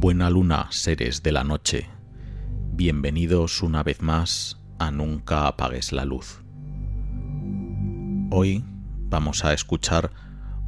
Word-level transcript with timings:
Buena 0.00 0.30
luna, 0.30 0.68
seres 0.70 1.22
de 1.22 1.30
la 1.30 1.44
noche. 1.44 1.90
Bienvenidos 2.72 3.62
una 3.62 3.82
vez 3.82 4.00
más 4.00 4.56
a 4.78 4.90
Nunca 4.90 5.46
apagues 5.46 5.92
la 5.92 6.06
luz. 6.06 6.40
Hoy 8.30 8.64
vamos 9.10 9.44
a 9.44 9.52
escuchar 9.52 10.10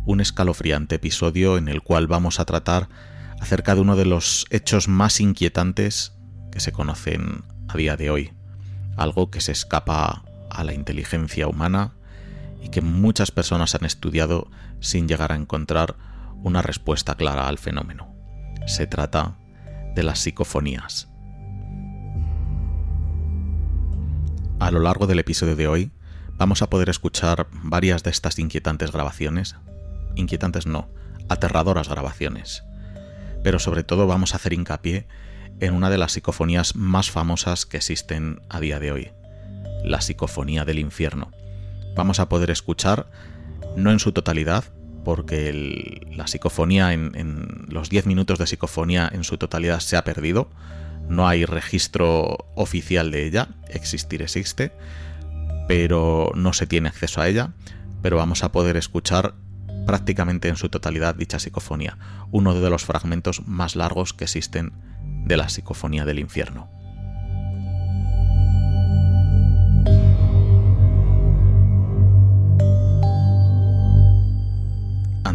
un 0.05 0.21
escalofriante 0.21 0.97
episodio 0.97 1.57
en 1.57 1.69
el 1.69 1.81
cual 1.81 2.09
vamos 2.09 2.41
a 2.41 2.45
tratar 2.45 2.91
acerca 3.41 3.75
de 3.75 3.81
uno 3.81 3.97
de 3.97 4.05
los 4.05 4.45
hechos 4.51 4.87
más 4.87 5.19
inquietantes 5.19 6.13
que 6.51 6.61
se 6.61 6.73
conocen 6.73 7.43
a 7.69 7.79
día 7.79 7.97
de 7.97 8.11
hoy. 8.11 8.33
Algo 8.99 9.31
que 9.31 9.41
se 9.41 9.53
escapa 9.53 10.25
a 10.51 10.63
la 10.63 10.75
inteligencia 10.75 11.49
humana 11.49 11.95
y 12.63 12.69
que 12.69 12.83
muchas 12.83 13.31
personas 13.31 13.75
han 13.75 13.87
estudiado 13.87 14.51
sin 14.81 15.09
llegar 15.09 15.33
a 15.33 15.37
encontrar 15.37 15.97
una 16.43 16.61
respuesta 16.61 17.15
clara 17.15 17.49
al 17.49 17.57
fenómeno. 17.57 18.12
Se 18.67 18.87
trata 18.87 19.37
de 19.95 20.03
las 20.03 20.21
psicofonías. 20.21 21.09
A 24.61 24.71
lo 24.71 24.79
largo 24.79 25.07
del 25.07 25.19
episodio 25.19 25.57
de 25.57 25.67
hoy 25.67 25.91
vamos 26.37 26.63
a 26.63 26.71
poder 26.71 26.89
escuchar 26.89 27.49
varias 27.53 28.03
de 28.05 28.11
estas 28.11 28.39
inquietantes 28.39 28.93
grabaciones. 28.93 29.57
Inquietantes 30.15 30.67
no, 30.67 30.89
aterradoras 31.29 31.89
grabaciones. 31.89 32.63
Pero 33.43 33.59
sobre 33.59 33.83
todo 33.83 34.07
vamos 34.07 34.33
a 34.33 34.37
hacer 34.37 34.53
hincapié 34.53 35.09
en 35.61 35.75
una 35.75 35.91
de 35.91 35.99
las 35.99 36.13
psicofonías 36.13 36.77
más 36.77 37.11
famosas 37.11 37.67
que 37.67 37.79
existen 37.79 38.41
a 38.49 38.61
día 38.61 38.79
de 38.79 38.93
hoy, 38.93 39.11
la 39.85 40.01
psicofonía 40.01 40.65
del 40.65 40.79
infierno. 40.79 41.33
Vamos 41.97 42.21
a 42.21 42.29
poder 42.29 42.51
escuchar, 42.51 43.11
no 43.77 43.91
en 43.91 43.99
su 43.99 44.13
totalidad, 44.13 44.65
porque 45.05 46.07
la 46.15 46.27
psicofonía 46.27 46.93
en, 46.93 47.67
los 47.69 47.89
10 47.89 48.07
minutos 48.07 48.39
de 48.39 48.47
psicofonía 48.47 49.11
en 49.13 49.25
su 49.25 49.39
totalidad 49.39 49.81
se 49.81 49.97
ha 49.97 50.05
perdido. 50.05 50.51
No 51.09 51.27
hay 51.27 51.45
registro 51.45 52.39
oficial 52.55 53.11
de 53.11 53.27
ella, 53.27 53.49
existir 53.69 54.23
existe, 54.23 54.73
pero 55.67 56.33
no 56.35 56.53
se 56.53 56.67
tiene 56.67 56.89
acceso 56.89 57.21
a 57.21 57.29
ella. 57.29 57.53
Pero 58.03 58.17
vamos 58.17 58.43
a 58.43 58.53
poder 58.53 58.77
escuchar 58.77 59.35
prácticamente 59.87 60.49
en 60.49 60.57
su 60.57 60.69
totalidad 60.69 61.15
dicha 61.15 61.39
psicofonía, 61.39 61.99
uno 62.31 62.55
de 62.55 62.71
los 62.71 62.85
fragmentos 62.85 63.47
más 63.47 63.77
largos 63.77 64.13
que 64.13 64.25
existen 64.25 64.73
de 65.25 65.37
la 65.37 65.49
psicofonía 65.49 66.05
del 66.05 66.19
infierno. 66.19 66.82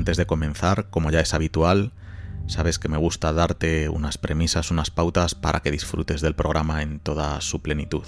Antes 0.07 0.15
de 0.15 0.25
comenzar, 0.25 0.89
como 0.89 1.11
ya 1.11 1.19
es 1.19 1.33
habitual, 1.33 1.91
sabes 2.47 2.79
que 2.79 2.87
me 2.87 2.95
gusta 2.95 3.33
darte 3.33 3.89
unas 3.89 4.17
premisas, 4.17 4.71
unas 4.71 4.89
pautas 4.89 5.35
para 5.35 5.59
que 5.59 5.69
disfrutes 5.69 6.21
del 6.21 6.33
programa 6.33 6.81
en 6.81 7.01
toda 7.01 7.41
su 7.41 7.61
plenitud. 7.61 8.03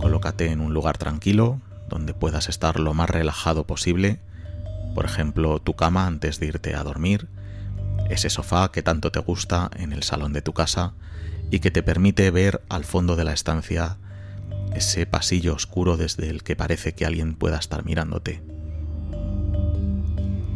Colócate 0.00 0.50
en 0.50 0.62
un 0.62 0.72
lugar 0.72 0.96
tranquilo, 0.96 1.60
donde 1.90 2.14
puedas 2.14 2.48
estar 2.48 2.80
lo 2.80 2.94
más 2.94 3.10
relajado 3.10 3.66
posible, 3.66 4.18
por 4.94 5.04
ejemplo, 5.04 5.58
tu 5.58 5.74
cama 5.74 6.06
antes 6.06 6.40
de 6.40 6.46
irte 6.46 6.74
a 6.74 6.84
dormir, 6.84 7.28
ese 8.08 8.30
sofá 8.30 8.72
que 8.72 8.82
tanto 8.82 9.12
te 9.12 9.20
gusta 9.20 9.70
en 9.76 9.92
el 9.92 10.02
salón 10.02 10.32
de 10.32 10.40
tu 10.40 10.54
casa 10.54 10.94
y 11.50 11.58
que 11.58 11.70
te 11.70 11.82
permite 11.82 12.30
ver 12.30 12.62
al 12.70 12.84
fondo 12.84 13.14
de 13.14 13.24
la 13.24 13.34
estancia 13.34 13.98
ese 14.74 15.04
pasillo 15.04 15.52
oscuro 15.52 15.98
desde 15.98 16.30
el 16.30 16.42
que 16.42 16.56
parece 16.56 16.94
que 16.94 17.04
alguien 17.04 17.34
pueda 17.34 17.58
estar 17.58 17.84
mirándote. 17.84 18.51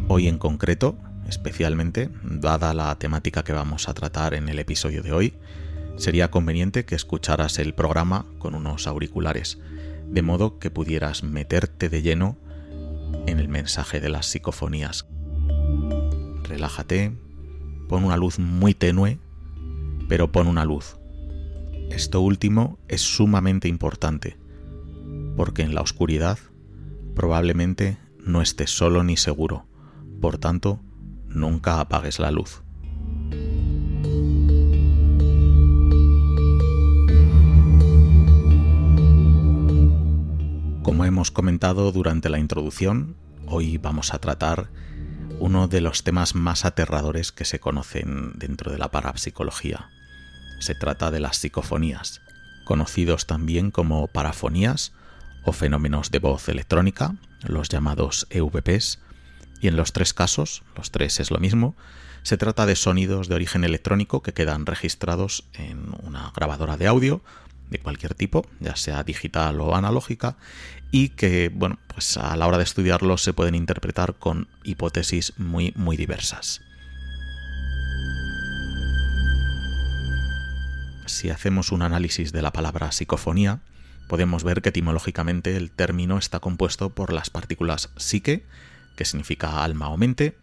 Hoy 0.09 0.29
en 0.29 0.37
concreto, 0.37 0.97
especialmente, 1.27 2.09
dada 2.23 2.73
la 2.73 2.97
temática 2.97 3.43
que 3.43 3.51
vamos 3.51 3.89
a 3.89 3.93
tratar 3.93 4.35
en 4.35 4.47
el 4.47 4.57
episodio 4.57 5.03
de 5.03 5.11
hoy, 5.11 5.33
sería 5.97 6.31
conveniente 6.31 6.85
que 6.85 6.95
escucharas 6.95 7.59
el 7.59 7.73
programa 7.73 8.25
con 8.39 8.55
unos 8.55 8.87
auriculares, 8.87 9.59
de 10.07 10.21
modo 10.21 10.59
que 10.59 10.71
pudieras 10.71 11.23
meterte 11.23 11.89
de 11.89 12.03
lleno 12.03 12.37
en 13.25 13.39
el 13.39 13.49
mensaje 13.49 13.99
de 13.99 14.07
las 14.07 14.27
psicofonías. 14.27 15.07
Relájate, 16.43 17.11
pon 17.89 18.05
una 18.05 18.15
luz 18.15 18.39
muy 18.39 18.73
tenue, 18.73 19.19
pero 20.07 20.31
pon 20.31 20.47
una 20.47 20.63
luz. 20.63 20.95
Esto 21.91 22.21
último 22.21 22.79
es 22.87 23.01
sumamente 23.01 23.67
importante, 23.67 24.37
porque 25.35 25.63
en 25.63 25.75
la 25.75 25.81
oscuridad 25.81 26.39
probablemente 27.13 27.97
no 28.19 28.41
estés 28.41 28.71
solo 28.71 29.03
ni 29.03 29.17
seguro 29.17 29.65
por 30.19 30.37
tanto, 30.37 30.81
nunca 31.27 31.79
apagues 31.79 32.19
la 32.19 32.31
luz. 32.31 32.63
Como 40.83 41.05
hemos 41.05 41.31
comentado 41.31 41.91
durante 41.91 42.29
la 42.29 42.39
introducción, 42.39 43.17
hoy 43.45 43.77
vamos 43.77 44.13
a 44.13 44.19
tratar 44.19 44.69
uno 45.39 45.67
de 45.67 45.81
los 45.81 46.03
temas 46.03 46.33
más 46.33 46.65
aterradores 46.65 47.31
que 47.31 47.45
se 47.45 47.59
conocen 47.59 48.33
dentro 48.35 48.71
de 48.71 48.77
la 48.77 48.89
parapsicología. 48.89 49.89
Se 50.59 50.73
trata 50.73 51.11
de 51.11 51.19
las 51.19 51.37
psicofonías, 51.37 52.21
conocidos 52.65 53.27
también 53.27 53.69
como 53.69 54.07
parafonías 54.07 54.93
o 55.43 55.51
fenómenos 55.51 56.09
de 56.09 56.19
voz 56.19 56.49
electrónica, 56.49 57.15
los 57.43 57.69
llamados 57.69 58.27
EVPs, 58.29 58.99
y 59.61 59.67
en 59.67 59.75
los 59.75 59.93
tres 59.93 60.13
casos, 60.13 60.63
los 60.75 60.91
tres 60.91 61.19
es 61.19 61.31
lo 61.31 61.39
mismo, 61.39 61.75
se 62.23 62.37
trata 62.37 62.65
de 62.65 62.75
sonidos 62.75 63.27
de 63.27 63.35
origen 63.35 63.63
electrónico 63.63 64.21
que 64.21 64.33
quedan 64.33 64.65
registrados 64.65 65.45
en 65.53 65.95
una 66.03 66.31
grabadora 66.35 66.77
de 66.77 66.87
audio 66.87 67.21
de 67.69 67.79
cualquier 67.79 68.13
tipo, 68.13 68.45
ya 68.59 68.75
sea 68.75 69.03
digital 69.03 69.59
o 69.61 69.75
analógica, 69.75 70.37
y 70.91 71.09
que, 71.09 71.51
bueno, 71.53 71.79
pues 71.87 72.17
a 72.17 72.35
la 72.35 72.47
hora 72.47 72.57
de 72.57 72.63
estudiarlos 72.63 73.21
se 73.21 73.33
pueden 73.33 73.55
interpretar 73.55 74.15
con 74.15 74.47
hipótesis 74.63 75.33
muy, 75.37 75.73
muy 75.75 75.97
diversas. 75.97 76.61
Si 81.05 81.29
hacemos 81.29 81.71
un 81.71 81.81
análisis 81.81 82.31
de 82.31 82.41
la 82.41 82.51
palabra 82.51 82.91
psicofonía, 82.91 83.61
podemos 84.07 84.43
ver 84.43 84.61
que 84.61 84.69
etimológicamente 84.69 85.55
el 85.55 85.71
término 85.71 86.17
está 86.17 86.39
compuesto 86.39 86.89
por 86.89 87.11
las 87.11 87.29
partículas 87.29 87.89
psique, 87.97 88.45
que 88.97 89.05
significa 89.05 89.63
alma 89.63 89.87
o 89.87 89.95
mente, 89.95 90.37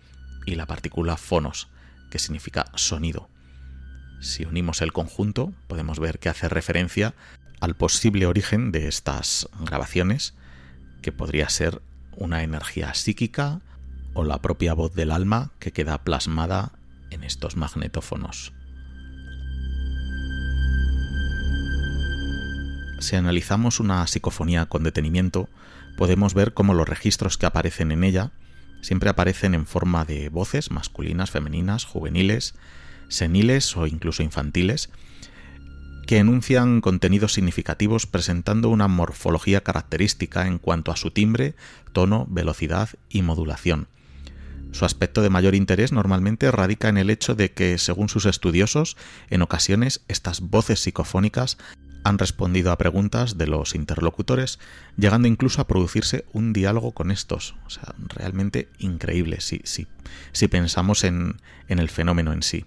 y 0.47 0.54
la 0.54 0.66
partícula 0.66 1.19
fonos, 1.19 1.69
que 2.10 2.19
significa 2.19 2.66
sonido. 2.76 3.28
Si 4.20 4.47
unimos 4.47 4.81
el 4.81 4.92
conjunto, 4.92 5.53
podemos 5.66 5.98
ver 5.98 6.19
que 6.19 6.31
hace 6.31 6.48
referencia 6.48 7.14
al 7.60 7.76
posible 7.76 8.26
origen 8.26 8.72
de 8.72 8.88
estas 8.88 9.48
grabaciones, 9.60 10.34
que 11.03 11.12
podría 11.12 11.48
ser 11.50 11.82
una 12.16 12.43
energía 12.43 12.94
psíquica 12.94 13.60
o 14.14 14.25
la 14.25 14.41
propia 14.41 14.72
voz 14.72 14.94
del 14.94 15.10
alma 15.10 15.50
que 15.59 15.72
queda 15.72 16.04
plasmada 16.04 16.72
en 17.10 17.25
estos 17.25 17.56
magnetófonos. 17.56 18.53
Si 23.00 23.16
analizamos 23.16 23.81
una 23.81 24.06
psicofonía 24.06 24.66
con 24.66 24.84
detenimiento, 24.84 25.48
podemos 25.97 26.32
ver 26.32 26.54
cómo 26.54 26.72
los 26.72 26.88
registros 26.88 27.37
que 27.37 27.47
aparecen 27.47 27.93
en 27.93 28.04
ella 28.04 28.31
siempre 28.84 29.09
aparecen 29.09 29.55
en 29.55 29.67
forma 29.67 30.05
de 30.05 30.28
voces 30.28 30.71
masculinas, 30.71 31.31
femeninas, 31.31 31.87
juveniles, 31.87 32.55
seniles 33.09 33.75
o 33.78 33.87
incluso 33.87 34.22
infantiles, 34.22 34.91
que 36.06 36.19
enuncian 36.19 36.83
contenidos 36.83 37.33
significativos 37.33 38.06
presentando 38.06 38.69
una 38.69 38.87
morfología 38.87 39.62
característica 39.62 40.47
en 40.47 40.58
cuanto 40.58 40.93
a 40.93 40.97
su 40.97 41.11
timbre, 41.11 41.55
tono, 41.94 42.26
velocidad 42.29 42.91
y 43.08 43.23
modulación. 43.23 43.88
Su 44.73 44.85
aspecto 44.85 45.23
de 45.23 45.31
mayor 45.31 45.55
interés 45.55 45.93
normalmente 45.93 46.50
radica 46.50 46.91
en 46.91 46.99
el 46.99 47.08
hecho 47.08 47.35
de 47.35 47.53
que, 47.53 47.79
según 47.79 48.11
sus 48.11 48.26
estudiosos, 48.26 48.99
en 49.31 49.41
ocasiones 49.41 50.03
estas 50.08 50.41
voces 50.41 50.81
psicofónicas 50.81 51.56
han 52.05 52.19
respondido 52.19 52.71
a 52.71 52.79
preguntas 52.79 53.39
de 53.39 53.47
los 53.47 53.75
interlocutores, 53.75 54.59
llegando 54.97 55.27
incluso 55.27 55.61
a 55.61 55.67
producirse 55.67 56.27
un 56.33 56.53
diálogo 56.53 56.93
con 56.93 57.11
estos. 57.11 57.56
O 57.67 57.71
sea, 57.71 57.95
realmente 57.99 58.69
increíble 58.79 59.41
si, 59.41 59.62
si 59.65 60.49
pensamos 60.49 61.03
en, 61.03 61.41
en 61.69 61.79
el 61.79 61.89
fenómeno 61.89 62.33
en 62.33 62.43
sí. 62.43 62.67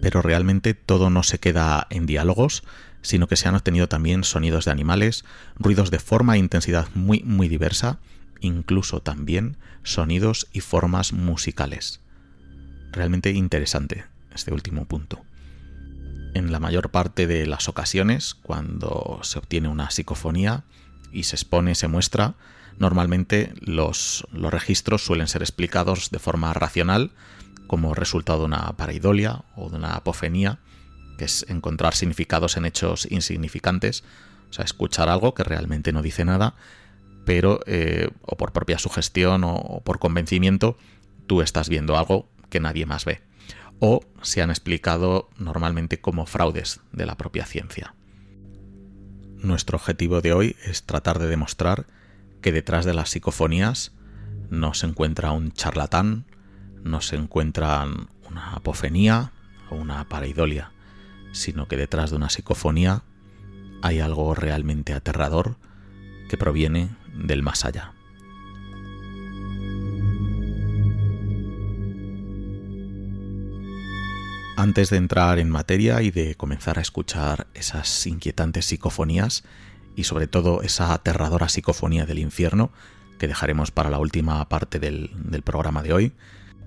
Pero 0.00 0.22
realmente 0.22 0.72
todo 0.74 1.10
no 1.10 1.22
se 1.22 1.38
queda 1.38 1.86
en 1.90 2.06
diálogos, 2.06 2.64
sino 3.02 3.28
que 3.28 3.36
se 3.36 3.48
han 3.48 3.54
obtenido 3.54 3.86
también 3.86 4.24
sonidos 4.24 4.64
de 4.64 4.70
animales, 4.70 5.24
ruidos 5.58 5.90
de 5.90 5.98
forma 5.98 6.36
e 6.36 6.38
intensidad 6.38 6.88
muy, 6.94 7.22
muy 7.22 7.48
diversa, 7.48 7.98
incluso 8.40 9.02
también 9.02 9.56
sonidos 9.82 10.48
y 10.52 10.60
formas 10.60 11.12
musicales. 11.12 12.00
Realmente 12.92 13.30
interesante 13.30 14.06
este 14.32 14.54
último 14.54 14.86
punto 14.86 15.27
en 16.34 16.52
la 16.52 16.60
mayor 16.60 16.90
parte 16.90 17.26
de 17.26 17.46
las 17.46 17.68
ocasiones, 17.68 18.34
cuando 18.34 19.20
se 19.22 19.38
obtiene 19.38 19.68
una 19.68 19.90
psicofonía 19.90 20.64
y 21.12 21.24
se 21.24 21.36
expone, 21.36 21.74
se 21.74 21.88
muestra, 21.88 22.34
normalmente 22.78 23.52
los, 23.60 24.26
registros 24.32 25.04
suelen 25.04 25.28
ser 25.28 25.42
explicados 25.42 26.10
de 26.10 26.18
forma 26.18 26.52
racional, 26.54 27.12
como 27.66 27.94
resultado 27.94 28.40
de 28.40 28.44
una 28.46 28.76
pareidolia 28.76 29.44
o 29.56 29.68
de 29.68 29.76
una 29.76 29.94
apofenía, 29.94 30.58
que 31.18 31.24
es 31.24 31.44
encontrar 31.48 31.94
significados 31.94 32.56
en 32.56 32.64
hechos 32.64 33.06
insignificantes, 33.10 34.04
o 34.50 34.52
sea, 34.52 34.64
escuchar 34.64 35.08
algo 35.08 35.34
que 35.34 35.44
realmente 35.44 35.92
no 35.92 36.00
dice 36.00 36.24
nada, 36.24 36.54
pero 37.26 37.60
eh, 37.66 38.08
o 38.22 38.36
por 38.36 38.52
propia 38.52 38.78
sugestión 38.78 39.42
o 39.44 39.82
por 39.84 39.98
convencimiento, 39.98 40.78
tú 41.26 41.42
estás 41.42 41.68
viendo 41.68 41.98
algo 41.98 42.28
que 42.48 42.60
nadie 42.60 42.86
más 42.86 43.04
ve. 43.04 43.27
O 43.80 44.00
se 44.22 44.42
han 44.42 44.50
explicado 44.50 45.28
normalmente 45.38 46.00
como 46.00 46.26
fraudes 46.26 46.80
de 46.92 47.06
la 47.06 47.16
propia 47.16 47.46
ciencia. 47.46 47.94
Nuestro 49.36 49.76
objetivo 49.76 50.20
de 50.20 50.32
hoy 50.32 50.56
es 50.64 50.84
tratar 50.84 51.18
de 51.18 51.28
demostrar 51.28 51.86
que 52.42 52.52
detrás 52.52 52.84
de 52.84 52.94
las 52.94 53.10
psicofonías 53.10 53.92
no 54.50 54.74
se 54.74 54.86
encuentra 54.86 55.32
un 55.32 55.52
charlatán, 55.52 56.26
no 56.82 57.00
se 57.00 57.16
encuentra 57.16 57.86
una 58.28 58.52
apofenía 58.54 59.32
o 59.70 59.76
una 59.76 60.08
pareidolia, 60.08 60.72
sino 61.32 61.68
que 61.68 61.76
detrás 61.76 62.10
de 62.10 62.16
una 62.16 62.30
psicofonía 62.30 63.02
hay 63.82 64.00
algo 64.00 64.34
realmente 64.34 64.92
aterrador 64.92 65.56
que 66.28 66.36
proviene 66.36 66.90
del 67.14 67.42
más 67.42 67.64
allá. 67.64 67.94
Antes 74.58 74.90
de 74.90 74.96
entrar 74.96 75.38
en 75.38 75.50
materia 75.50 76.02
y 76.02 76.10
de 76.10 76.34
comenzar 76.34 76.80
a 76.80 76.82
escuchar 76.82 77.46
esas 77.54 78.04
inquietantes 78.08 78.66
psicofonías 78.66 79.44
y 79.94 80.02
sobre 80.02 80.26
todo 80.26 80.62
esa 80.62 80.92
aterradora 80.92 81.48
psicofonía 81.48 82.06
del 82.06 82.18
infierno 82.18 82.72
que 83.20 83.28
dejaremos 83.28 83.70
para 83.70 83.88
la 83.88 84.00
última 84.00 84.48
parte 84.48 84.80
del, 84.80 85.12
programa 85.44 85.84
de 85.84 85.92
hoy, 85.92 86.12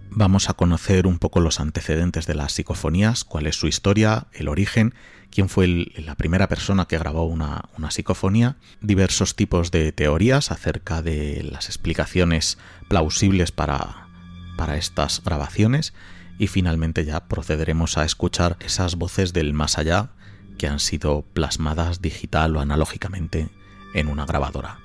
vamos 0.10 0.50
a 0.50 0.54
conocer 0.54 1.06
un 1.06 1.20
poco 1.20 1.42
los 1.42 1.60
antecedentes 1.60 2.26
de 2.28 2.34
las 2.34 2.54
psicofonías, 2.54 3.26
cuál 3.26 3.46
es 3.46 3.58
su 3.58 3.68
historia, 3.68 4.28
el 4.32 4.48
origen, 4.48 4.94
quién 5.30 5.50
fue 5.50 5.68
la 5.98 6.16
primera 6.16 6.48
persona 6.48 6.86
que 6.86 6.98
grabó 6.98 7.26
una, 7.26 7.66
una, 7.78 7.92
psicofonía, 7.92 8.56
diversos 8.80 9.36
tipos 9.36 9.70
de 9.70 9.92
teorías 9.92 10.50
acerca 10.50 11.02
de 11.02 11.44
las 11.44 11.66
explicaciones 11.68 12.58
plausibles 12.88 13.52
para, 13.52 14.08
para 14.56 14.78
estas 14.78 15.22
grabaciones 15.26 15.94
y 16.42 16.48
finalmente 16.48 17.06
ya 17.06 17.28
procederemos 17.28 18.00
a 18.00 18.04
escuchar 18.04 18.58
esas 18.62 18.96
voces 18.96 19.32
del 19.32 19.54
más 19.54 19.78
allá 19.78 20.10
que 20.58 20.66
han 20.66 20.80
sido 20.80 21.22
plasmadas 21.22 22.02
digital 22.02 22.58
o 22.58 22.60
analógicamente 22.60 23.50
en 23.94 24.08
una 24.08 24.26
grabadora. 24.26 24.80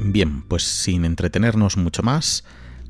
Bien, 0.00 0.42
pues 0.48 0.64
sin 0.64 1.04
entretenernos 1.04 1.76
mucho 1.76 2.02
más, 2.02 2.42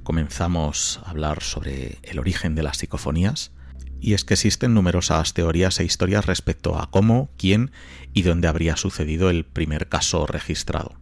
comenzamos 0.02 1.02
a 1.04 1.10
hablar 1.10 1.42
sobre 1.42 1.98
el 2.04 2.18
origen 2.18 2.54
de 2.54 2.62
las 2.62 2.78
psicofonías 2.78 3.52
y 4.00 4.14
es 4.14 4.24
que 4.24 4.34
existen 4.34 4.74
numerosas 4.74 5.34
teorías 5.34 5.80
e 5.80 5.84
historias 5.84 6.26
respecto 6.26 6.78
a 6.78 6.90
cómo, 6.90 7.30
quién 7.36 7.70
y 8.12 8.22
dónde 8.22 8.48
habría 8.48 8.76
sucedido 8.76 9.30
el 9.30 9.44
primer 9.44 9.88
caso 9.88 10.26
registrado. 10.26 10.94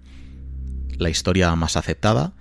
La 0.96 1.11
historia 1.11 1.55
más 1.56 1.76
aceptada 1.76 2.35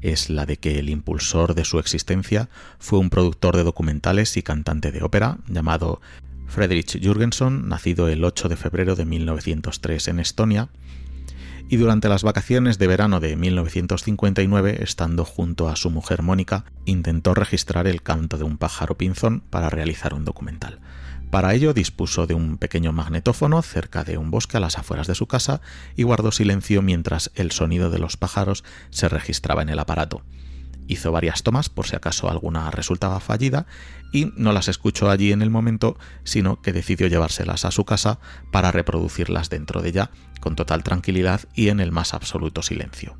es 0.00 0.30
la 0.30 0.46
de 0.46 0.56
que 0.56 0.78
el 0.78 0.88
impulsor 0.88 1.54
de 1.54 1.64
su 1.64 1.78
existencia 1.78 2.48
fue 2.78 2.98
un 2.98 3.10
productor 3.10 3.56
de 3.56 3.64
documentales 3.64 4.36
y 4.36 4.42
cantante 4.42 4.92
de 4.92 5.02
ópera 5.02 5.38
llamado 5.46 6.00
Friedrich 6.46 7.00
Jürgenson, 7.00 7.68
nacido 7.68 8.08
el 8.08 8.24
8 8.24 8.48
de 8.48 8.56
febrero 8.56 8.96
de 8.96 9.04
1903 9.04 10.08
en 10.08 10.20
Estonia, 10.20 10.68
y 11.70 11.76
durante 11.76 12.08
las 12.08 12.24
vacaciones 12.24 12.78
de 12.78 12.88
verano 12.88 13.20
de 13.20 13.36
1959, 13.36 14.82
estando 14.82 15.24
junto 15.24 15.68
a 15.68 15.76
su 15.76 15.88
mujer 15.88 16.20
Mónica, 16.20 16.64
intentó 16.84 17.32
registrar 17.32 17.86
el 17.86 18.02
canto 18.02 18.38
de 18.38 18.42
un 18.42 18.58
pájaro 18.58 18.98
pinzón 18.98 19.38
para 19.50 19.70
realizar 19.70 20.12
un 20.12 20.24
documental. 20.24 20.80
Para 21.30 21.54
ello 21.54 21.72
dispuso 21.72 22.26
de 22.26 22.34
un 22.34 22.58
pequeño 22.58 22.90
magnetófono 22.92 23.62
cerca 23.62 24.02
de 24.02 24.18
un 24.18 24.32
bosque 24.32 24.56
a 24.56 24.60
las 24.60 24.78
afueras 24.78 25.06
de 25.06 25.14
su 25.14 25.28
casa 25.28 25.60
y 25.94 26.02
guardó 26.02 26.32
silencio 26.32 26.82
mientras 26.82 27.30
el 27.36 27.52
sonido 27.52 27.88
de 27.88 28.00
los 28.00 28.16
pájaros 28.16 28.64
se 28.90 29.08
registraba 29.08 29.62
en 29.62 29.68
el 29.68 29.78
aparato. 29.78 30.22
Hizo 30.90 31.12
varias 31.12 31.44
tomas 31.44 31.68
por 31.68 31.86
si 31.86 31.94
acaso 31.94 32.28
alguna 32.28 32.68
resultaba 32.72 33.20
fallida 33.20 33.64
y 34.12 34.32
no 34.34 34.52
las 34.52 34.66
escuchó 34.66 35.08
allí 35.08 35.30
en 35.30 35.40
el 35.40 35.48
momento, 35.48 35.96
sino 36.24 36.60
que 36.60 36.72
decidió 36.72 37.06
llevárselas 37.06 37.64
a 37.64 37.70
su 37.70 37.84
casa 37.84 38.18
para 38.50 38.72
reproducirlas 38.72 39.50
dentro 39.50 39.82
de 39.82 39.90
ella 39.90 40.10
con 40.40 40.56
total 40.56 40.82
tranquilidad 40.82 41.42
y 41.54 41.68
en 41.68 41.78
el 41.78 41.92
más 41.92 42.12
absoluto 42.12 42.62
silencio. 42.62 43.16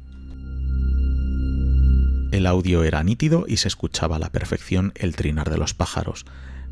El 2.33 2.45
audio 2.47 2.83
era 2.83 3.05
nítido 3.05 3.45
y 3.47 3.59
se 3.59 3.69
escuchaba 3.69 4.17
a 4.17 4.19
la 4.19 4.33
perfección 4.33 4.93
el 4.97 5.15
trinar 5.15 5.49
de 5.49 5.59
los 5.59 5.73
pájaros, 5.73 6.27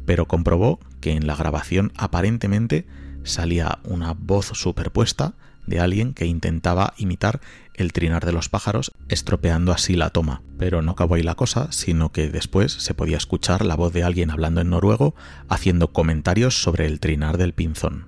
pero 0.05 0.27
comprobó 0.27 0.81
que 1.01 1.13
en 1.13 1.29
la 1.29 1.37
grabación 1.37 1.93
aparentemente 1.97 2.89
salía 3.23 3.79
una 3.85 4.15
voz 4.15 4.47
superpuesta 4.47 5.35
de 5.65 5.79
alguien 5.79 6.13
que 6.13 6.27
intentaba 6.27 6.95
imitar 6.97 7.41
el 7.79 7.93
trinar 7.93 8.27
de 8.27 8.33
los 8.33 8.49
pájaros, 8.49 8.93
estropeando 9.09 9.73
así 9.73 9.95
la 9.95 10.11
toma. 10.11 10.43
Pero 10.59 10.83
no 10.83 10.93
acabó 10.93 11.15
ahí 11.15 11.23
la 11.23 11.37
cosa, 11.37 11.71
sino 11.71 12.13
que 12.13 12.29
después 12.29 12.73
se 12.73 12.93
podía 12.93 13.17
escuchar 13.17 13.65
la 13.65 13.77
voz 13.77 13.93
de 13.93 14.03
alguien 14.03 14.31
hablando 14.31 14.61
en 14.61 14.71
noruego, 14.71 15.15
haciendo 15.49 15.93
comentarios 15.93 16.63
sobre 16.63 16.87
el 16.87 17.01
trinar 17.01 17.39
del 17.39 17.55
pinzón. 17.55 18.07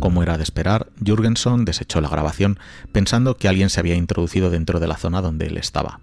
Como 0.00 0.22
era 0.22 0.36
de 0.36 0.42
esperar, 0.42 0.90
Jürgenson 1.02 1.64
desechó 1.64 2.00
la 2.00 2.08
grabación 2.08 2.58
pensando 2.92 3.36
que 3.36 3.48
alguien 3.48 3.70
se 3.70 3.80
había 3.80 3.94
introducido 3.94 4.50
dentro 4.50 4.80
de 4.80 4.88
la 4.88 4.96
zona 4.96 5.22
donde 5.22 5.46
él 5.46 5.56
estaba. 5.56 6.00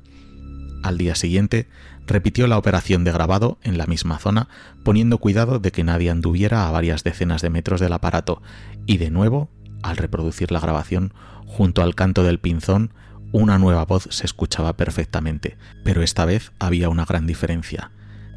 Al 0.81 0.97
día 0.97 1.15
siguiente, 1.15 1.67
repitió 2.07 2.47
la 2.47 2.57
operación 2.57 3.03
de 3.03 3.11
grabado 3.11 3.57
en 3.61 3.77
la 3.77 3.85
misma 3.85 4.19
zona, 4.19 4.47
poniendo 4.83 5.17
cuidado 5.17 5.59
de 5.59 5.71
que 5.71 5.83
nadie 5.83 6.09
anduviera 6.09 6.67
a 6.67 6.71
varias 6.71 7.03
decenas 7.03 7.41
de 7.41 7.49
metros 7.49 7.79
del 7.79 7.93
aparato, 7.93 8.41
y 8.85 8.97
de 8.97 9.09
nuevo, 9.09 9.49
al 9.81 9.97
reproducir 9.97 10.51
la 10.51 10.59
grabación, 10.59 11.13
Junto 11.55 11.83
al 11.83 11.93
canto 11.93 12.23
del 12.23 12.39
pinzón, 12.39 12.95
una 13.31 13.59
nueva 13.59 13.85
voz 13.85 14.07
se 14.09 14.25
escuchaba 14.25 14.75
perfectamente, 14.75 15.55
pero 15.83 16.01
esta 16.01 16.25
vez 16.25 16.51
había 16.57 16.89
una 16.89 17.05
gran 17.05 17.27
diferencia. 17.27 17.91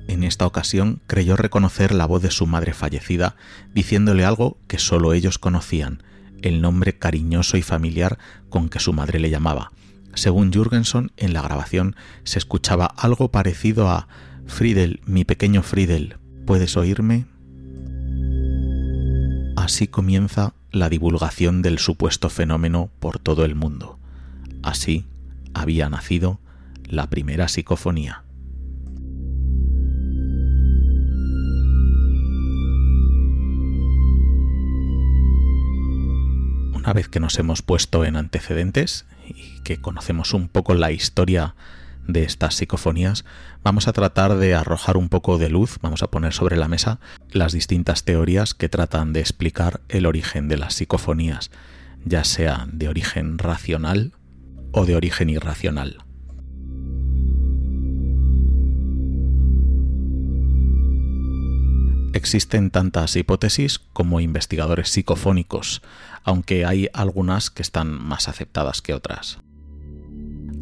En 0.06 0.22
esta 0.22 0.44
ocasión 0.44 1.00
creyó 1.06 1.34
reconocer 1.34 1.94
la 1.94 2.04
voz 2.04 2.20
de 2.20 2.30
su 2.30 2.46
madre 2.46 2.74
fallecida, 2.74 3.36
diciéndole 3.72 4.26
algo 4.26 4.58
que 4.68 4.78
solo 4.78 5.14
ellos 5.14 5.38
conocían, 5.38 6.02
el 6.42 6.60
nombre 6.60 6.98
cariñoso 6.98 7.56
y 7.56 7.62
familiar 7.62 8.18
con 8.50 8.68
que 8.68 8.80
su 8.80 8.92
madre 8.92 9.18
le 9.18 9.30
llamaba. 9.30 9.72
Según 10.12 10.52
Jürgenson, 10.52 11.10
en 11.16 11.32
la 11.32 11.40
grabación 11.40 11.96
se 12.22 12.38
escuchaba 12.38 12.84
algo 12.84 13.30
parecido 13.30 13.88
a 13.88 14.08
Friedel, 14.44 15.00
mi 15.06 15.24
pequeño 15.24 15.62
Friedel, 15.62 16.18
¿puedes 16.44 16.76
oírme? 16.76 17.24
Así 19.56 19.86
comienza 19.86 20.52
la 20.78 20.88
divulgación 20.88 21.62
del 21.62 21.78
supuesto 21.78 22.28
fenómeno 22.28 22.90
por 23.00 23.18
todo 23.18 23.44
el 23.44 23.54
mundo. 23.54 23.98
Así 24.62 25.06
había 25.54 25.88
nacido 25.88 26.38
la 26.84 27.08
primera 27.08 27.48
psicofonía. 27.48 28.22
Una 36.74 36.92
vez 36.92 37.08
que 37.08 37.20
nos 37.20 37.38
hemos 37.38 37.62
puesto 37.62 38.04
en 38.04 38.16
antecedentes 38.16 39.06
y 39.26 39.60
que 39.64 39.80
conocemos 39.80 40.34
un 40.34 40.48
poco 40.48 40.74
la 40.74 40.92
historia 40.92 41.56
de 42.06 42.24
estas 42.24 42.54
psicofonías, 42.54 43.24
vamos 43.62 43.88
a 43.88 43.92
tratar 43.92 44.36
de 44.36 44.54
arrojar 44.54 44.96
un 44.96 45.08
poco 45.08 45.38
de 45.38 45.48
luz, 45.48 45.78
vamos 45.82 46.02
a 46.02 46.10
poner 46.10 46.32
sobre 46.32 46.56
la 46.56 46.68
mesa 46.68 47.00
las 47.30 47.52
distintas 47.52 48.04
teorías 48.04 48.54
que 48.54 48.68
tratan 48.68 49.12
de 49.12 49.20
explicar 49.20 49.80
el 49.88 50.06
origen 50.06 50.48
de 50.48 50.56
las 50.56 50.74
psicofonías, 50.74 51.50
ya 52.04 52.24
sea 52.24 52.66
de 52.72 52.88
origen 52.88 53.38
racional 53.38 54.12
o 54.72 54.86
de 54.86 54.96
origen 54.96 55.30
irracional. 55.30 55.98
Existen 62.12 62.70
tantas 62.70 63.14
hipótesis 63.14 63.78
como 63.78 64.20
investigadores 64.20 64.88
psicofónicos, 64.88 65.82
aunque 66.24 66.64
hay 66.64 66.88
algunas 66.94 67.50
que 67.50 67.60
están 67.60 67.88
más 67.88 68.28
aceptadas 68.28 68.80
que 68.80 68.94
otras. 68.94 69.38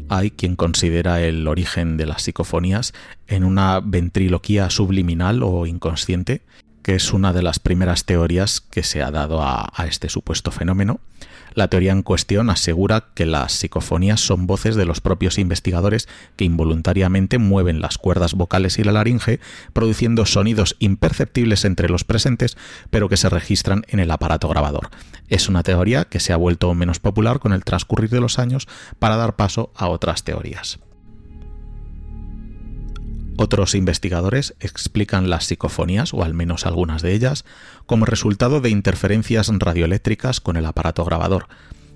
Hay 0.09 0.31
quien 0.31 0.55
considera 0.55 1.21
el 1.21 1.47
origen 1.47 1.97
de 1.97 2.05
las 2.05 2.23
psicofonías 2.23 2.93
en 3.27 3.43
una 3.43 3.79
ventriloquía 3.79 4.69
subliminal 4.69 5.41
o 5.43 5.65
inconsciente, 5.65 6.41
que 6.83 6.95
es 6.95 7.13
una 7.13 7.33
de 7.33 7.41
las 7.41 7.59
primeras 7.59 8.05
teorías 8.05 8.61
que 8.61 8.83
se 8.83 9.01
ha 9.01 9.09
dado 9.09 9.41
a, 9.41 9.71
este 9.87 10.09
supuesto 10.09 10.51
fenómeno. 10.51 10.99
La 11.55 11.69
teoría 11.69 11.93
en 11.93 12.03
cuestión 12.03 12.49
asegura 12.49 13.05
que 13.13 13.25
las 13.25 13.53
psicofonías 13.53 14.19
son 14.19 14.45
voces 14.45 14.75
de 14.75 14.85
los 14.85 14.99
propios 14.99 15.39
investigadores 15.39 16.09
que 16.35 16.43
involuntariamente 16.43 17.37
mueven 17.37 17.79
las 17.79 17.97
cuerdas 17.97 18.33
vocales 18.33 18.77
y 18.77 18.83
la 18.83 18.91
laringe, 18.91 19.39
produciendo 19.71 20.25
sonidos 20.25 20.75
imperceptibles 20.79 21.63
entre 21.63 21.87
los 21.87 22.03
presentes, 22.03 22.57
pero 22.89 23.07
que 23.07 23.15
se 23.15 23.29
registran 23.29 23.83
en 23.87 24.01
el 24.01 24.11
aparato 24.11 24.49
grabador. 24.49 24.89
Es 25.29 25.47
una 25.47 25.63
teoría 25.63 26.03
que 26.03 26.19
se 26.19 26.33
ha 26.33 26.37
vuelto 26.37 26.73
menos 26.73 26.99
popular 26.99 27.39
con 27.39 27.53
el 27.53 27.63
transcurrir 27.63 28.09
de 28.09 28.19
los 28.19 28.37
años 28.37 28.67
para 28.99 29.15
dar 29.15 29.37
paso 29.37 29.71
a 29.75 29.87
otras 29.87 30.25
teorías. 30.25 30.79
Otros 33.37 33.75
investigadores 33.75 34.55
explican 34.59 35.29
las 35.29 35.45
psicofonías, 35.45 36.13
o 36.13 36.23
al 36.23 36.33
menos 36.33 36.65
algunas 36.65 37.01
de 37.01 37.13
ellas, 37.13 37.43
como 37.85 38.05
resultado 38.05 38.61
de 38.61 38.69
interferencias 38.69 39.49
radioeléctricas 39.49 40.39
con 40.39 40.55
el 40.55 40.65
aparato 40.65 41.03
grabador, 41.03 41.47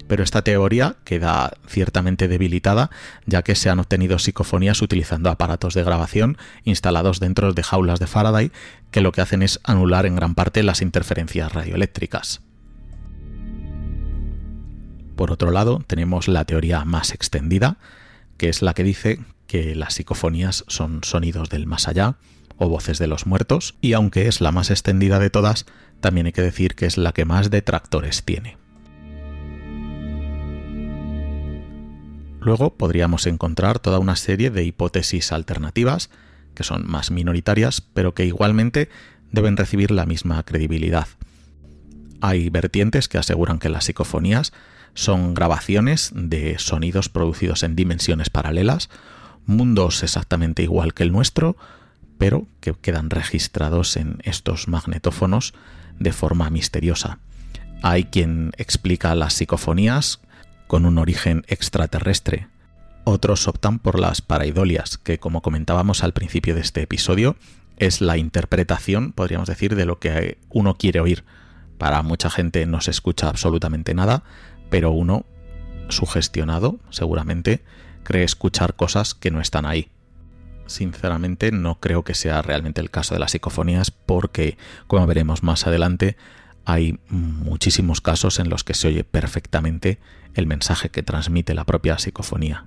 pero 0.09 0.23
esta 0.23 0.41
teoría 0.41 0.95
queda 1.05 1.53
ciertamente 1.67 2.27
debilitada 2.27 2.89
ya 3.27 3.43
que 3.43 3.53
se 3.53 3.69
han 3.69 3.79
obtenido 3.79 4.17
psicofonías 4.17 4.81
utilizando 4.81 5.29
aparatos 5.29 5.75
de 5.75 5.83
grabación 5.83 6.37
instalados 6.63 7.19
dentro 7.19 7.53
de 7.53 7.61
jaulas 7.61 7.99
de 7.99 8.07
Faraday 8.07 8.51
que 8.89 9.01
lo 9.01 9.11
que 9.11 9.21
hacen 9.21 9.43
es 9.43 9.59
anular 9.63 10.07
en 10.07 10.15
gran 10.15 10.33
parte 10.33 10.63
las 10.63 10.81
interferencias 10.81 11.53
radioeléctricas. 11.53 12.41
Por 15.15 15.31
otro 15.31 15.51
lado, 15.51 15.83
tenemos 15.85 16.27
la 16.27 16.43
teoría 16.43 16.85
más 16.85 17.13
extendida, 17.13 17.77
que 18.37 18.49
es 18.49 18.63
la 18.63 18.73
que 18.73 18.83
dice 18.83 19.19
que 19.49 19.73
las 19.73 19.95
psicofonías 19.95 20.63
son 20.67 21.03
sonidos 21.03 21.49
del 21.49 21.65
más 21.65 21.87
allá 21.87 22.17
o 22.57 22.69
voces 22.69 22.99
de 22.99 23.07
los 23.07 23.25
muertos, 23.25 23.75
y 23.81 23.93
aunque 23.93 24.27
es 24.27 24.41
la 24.41 24.51
más 24.51 24.69
extendida 24.69 25.17
de 25.17 25.31
todas, 25.31 25.65
también 26.01 26.27
hay 26.27 26.33
que 26.33 26.43
decir 26.43 26.75
que 26.75 26.85
es 26.85 26.97
la 26.97 27.13
que 27.13 27.25
más 27.25 27.49
detractores 27.49 28.23
tiene. 28.23 28.57
Luego 32.39 32.75
podríamos 32.77 33.25
encontrar 33.25 33.79
toda 33.79 33.97
una 33.97 34.15
serie 34.15 34.51
de 34.51 34.63
hipótesis 34.63 35.31
alternativas, 35.31 36.11
que 36.53 36.63
son 36.63 36.87
más 36.87 37.09
minoritarias, 37.09 37.81
pero 37.81 38.13
que 38.13 38.25
igualmente 38.25 38.89
deben 39.31 39.57
recibir 39.57 39.89
la 39.89 40.05
misma 40.05 40.43
credibilidad. 40.43 41.07
Hay 42.21 42.49
vertientes 42.51 43.07
que 43.07 43.17
aseguran 43.17 43.57
que 43.57 43.69
las 43.69 43.85
psicofonías 43.85 44.53
son 44.93 45.33
grabaciones 45.33 46.11
de 46.13 46.59
sonidos 46.59 47.09
producidos 47.09 47.63
en 47.63 47.75
dimensiones 47.75 48.29
paralelas, 48.29 48.89
mundos 49.45 50.03
exactamente 50.03 50.63
igual 50.63 50.93
que 50.93 51.03
el 51.03 51.11
nuestro, 51.11 51.57
pero 52.17 52.47
que 52.59 52.73
quedan 52.73 53.09
registrados 53.09 53.95
en 53.97 54.19
estos 54.23 54.67
magnetófonos 54.67 55.53
de 55.99 56.11
forma 56.13 56.49
misteriosa. 56.49 57.19
Hay 57.81 58.05
quien 58.05 58.51
explica 58.57 59.15
las 59.15 59.33
psicofonías 59.33 60.19
con 60.67 60.85
un 60.85 60.97
origen 60.97 61.43
extraterrestre. 61.47 62.47
Otros 63.05 63.47
optan 63.47 63.79
por 63.79 63.97
las 63.97 64.21
paraidolias, 64.21 64.97
que 64.97 65.17
como 65.17 65.41
comentábamos 65.41 66.03
al 66.03 66.13
principio 66.13 66.55
de 66.55 66.61
este 66.61 66.81
episodio, 66.81 67.37
es 67.77 68.01
la 68.01 68.17
interpretación, 68.17 69.13
podríamos 69.13 69.47
decir, 69.47 69.75
de 69.75 69.85
lo 69.85 69.99
que 69.99 70.37
uno 70.49 70.75
quiere 70.75 70.99
oír. 70.99 71.23
Para 71.77 72.03
mucha 72.03 72.29
gente 72.29 72.65
no 72.65 72.81
se 72.81 72.91
escucha 72.91 73.29
absolutamente 73.29 73.93
nada, 73.93 74.23
pero 74.69 74.91
uno, 74.91 75.25
sugestionado, 75.87 76.79
seguramente, 76.89 77.63
cree 78.09 78.23
escuchar 78.23 78.75
cosas 78.75 79.13
que 79.13 79.29
no 79.29 79.39
están 79.39 79.67
ahí. 79.67 79.89
Sinceramente 80.65 81.51
no 81.51 81.79
creo 81.79 82.03
que 82.03 82.15
sea 82.15 82.41
realmente 82.41 82.81
el 82.81 82.89
caso 82.89 83.13
de 83.13 83.19
las 83.19 83.31
psicofonías 83.31 83.91
porque, 83.91 84.57
como 84.87 85.05
veremos 85.05 85.43
más 85.43 85.67
adelante, 85.67 86.17
hay 86.65 86.99
muchísimos 87.09 88.01
casos 88.01 88.39
en 88.39 88.49
los 88.49 88.63
que 88.63 88.73
se 88.73 88.87
oye 88.87 89.03
perfectamente 89.03 89.99
el 90.33 90.47
mensaje 90.47 90.89
que 90.89 91.03
transmite 91.03 91.53
la 91.53 91.65
propia 91.65 91.99
psicofonía. 91.99 92.65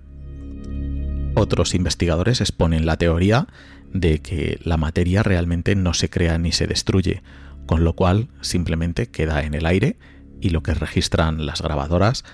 Otros 1.35 1.75
investigadores 1.75 2.41
exponen 2.41 2.87
la 2.87 2.97
teoría 2.97 3.49
de 3.93 4.23
que 4.23 4.61
la 4.63 4.77
materia 4.77 5.25
realmente 5.25 5.75
no 5.75 5.93
se 5.93 6.09
crea 6.09 6.39
ni 6.39 6.53
se 6.53 6.69
destruye, 6.69 7.25
con 7.67 7.83
lo 7.83 7.95
cual 7.95 8.29
simplemente 8.43 9.09
queda 9.09 9.43
en 9.43 9.55
el 9.55 9.67
aire 9.67 9.99
y 10.41 10.51
lo 10.51 10.63
que 10.63 10.75
registran 10.75 11.47
las 11.47 11.63
grabadoras 11.63 12.25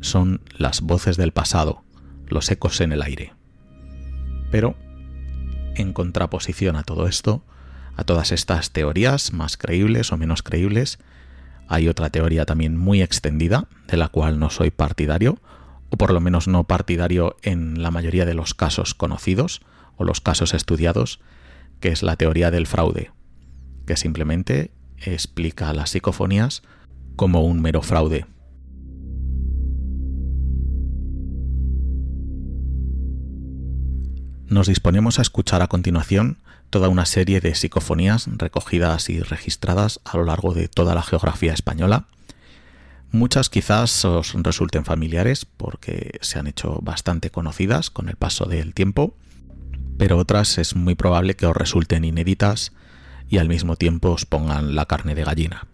son 0.00 0.40
las 0.58 0.80
voces 0.80 1.16
del 1.16 1.30
pasado, 1.30 1.84
los 2.28 2.50
ecos 2.50 2.80
en 2.80 2.92
el 2.92 3.02
aire. 3.02 3.32
Pero, 4.50 4.76
en 5.74 5.92
contraposición 5.92 6.76
a 6.76 6.82
todo 6.82 7.06
esto, 7.06 7.44
a 7.96 8.04
todas 8.04 8.32
estas 8.32 8.70
teorías, 8.70 9.32
más 9.32 9.56
creíbles 9.56 10.12
o 10.12 10.16
menos 10.16 10.42
creíbles, 10.42 10.98
hay 11.68 11.88
otra 11.88 12.10
teoría 12.10 12.44
también 12.46 12.76
muy 12.76 13.02
extendida, 13.02 13.68
de 13.88 13.96
la 13.96 14.08
cual 14.08 14.38
no 14.38 14.50
soy 14.50 14.70
partidario, 14.70 15.38
o 15.90 15.96
por 15.96 16.12
lo 16.12 16.20
menos 16.20 16.48
no 16.48 16.64
partidario 16.64 17.36
en 17.42 17.82
la 17.82 17.90
mayoría 17.90 18.24
de 18.24 18.34
los 18.34 18.54
casos 18.54 18.94
conocidos 18.94 19.60
o 19.96 20.04
los 20.04 20.20
casos 20.20 20.54
estudiados, 20.54 21.20
que 21.80 21.88
es 21.88 22.02
la 22.02 22.16
teoría 22.16 22.50
del 22.50 22.66
fraude, 22.66 23.10
que 23.86 23.96
simplemente 23.96 24.72
explica 24.98 25.72
las 25.72 25.90
psicofonías 25.90 26.62
como 27.16 27.42
un 27.44 27.60
mero 27.60 27.82
fraude, 27.82 28.26
nos 34.48 34.68
disponemos 34.68 35.18
a 35.18 35.22
escuchar 35.22 35.62
a 35.62 35.68
continuación 35.68 36.38
toda 36.70 36.88
una 36.88 37.06
serie 37.06 37.40
de 37.40 37.54
psicofonías 37.54 38.28
recogidas 38.36 39.08
y 39.08 39.20
registradas 39.20 40.00
a 40.04 40.16
lo 40.16 40.24
largo 40.24 40.54
de 40.54 40.68
toda 40.68 40.94
la 40.94 41.02
geografía 41.02 41.52
española. 41.52 42.06
Muchas 43.12 43.48
quizás 43.48 44.04
os 44.04 44.34
resulten 44.34 44.84
familiares 44.84 45.44
porque 45.44 46.18
se 46.22 46.38
han 46.38 46.46
hecho 46.46 46.80
bastante 46.82 47.30
conocidas 47.30 47.90
con 47.90 48.08
el 48.08 48.16
paso 48.16 48.46
del 48.46 48.74
tiempo, 48.74 49.14
pero 49.96 50.18
otras 50.18 50.58
es 50.58 50.76
muy 50.76 50.94
probable 50.94 51.34
que 51.34 51.46
os 51.46 51.56
resulten 51.56 52.04
inéditas 52.04 52.72
y 53.28 53.38
al 53.38 53.48
mismo 53.48 53.76
tiempo 53.76 54.10
os 54.10 54.26
pongan 54.26 54.74
la 54.74 54.86
carne 54.86 55.14
de 55.14 55.24
gallina. 55.24 55.66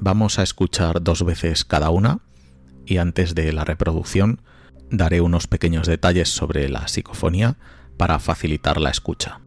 Vamos 0.00 0.38
a 0.38 0.42
escuchar 0.42 1.02
dos 1.02 1.24
veces 1.24 1.64
cada 1.64 1.90
una 1.90 2.20
y 2.86 2.98
antes 2.98 3.34
de 3.34 3.52
la 3.52 3.64
reproducción 3.64 4.40
daré 4.90 5.20
unos 5.20 5.46
pequeños 5.46 5.86
detalles 5.86 6.28
sobre 6.28 6.68
la 6.68 6.88
psicofonía 6.88 7.56
para 8.00 8.18
facilitar 8.18 8.80
la 8.80 8.88
escucha. 8.88 9.40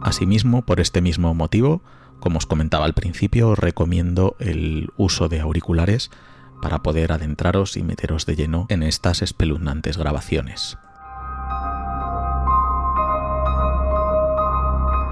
Asimismo, 0.00 0.62
por 0.62 0.80
este 0.80 1.02
mismo 1.02 1.34
motivo, 1.34 1.82
como 2.20 2.38
os 2.38 2.46
comentaba 2.46 2.86
al 2.86 2.94
principio, 2.94 3.50
os 3.50 3.58
recomiendo 3.58 4.34
el 4.38 4.88
uso 4.96 5.28
de 5.28 5.40
auriculares 5.40 6.10
para 6.62 6.82
poder 6.82 7.12
adentraros 7.12 7.76
y 7.76 7.82
meteros 7.82 8.24
de 8.24 8.34
lleno 8.34 8.64
en 8.70 8.82
estas 8.82 9.20
espeluznantes 9.20 9.98
grabaciones. 9.98 10.78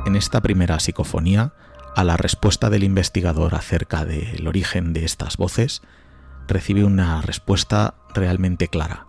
En 0.07 0.17
esta 0.17 0.41
primera 0.41 0.81
psicofonía, 0.81 1.53
a 1.97 2.03
la 2.03 2.17
respuesta 2.17 2.71
del 2.71 2.83
investigador 2.83 3.57
acerca 3.57 4.07
del 4.07 4.49
origen 4.49 4.95
de 4.95 5.05
estas 5.05 5.37
voces, 5.37 5.83
recibe 6.49 6.83
una 6.83 7.21
respuesta 7.21 7.97
realmente 8.15 8.69
clara, 8.69 9.07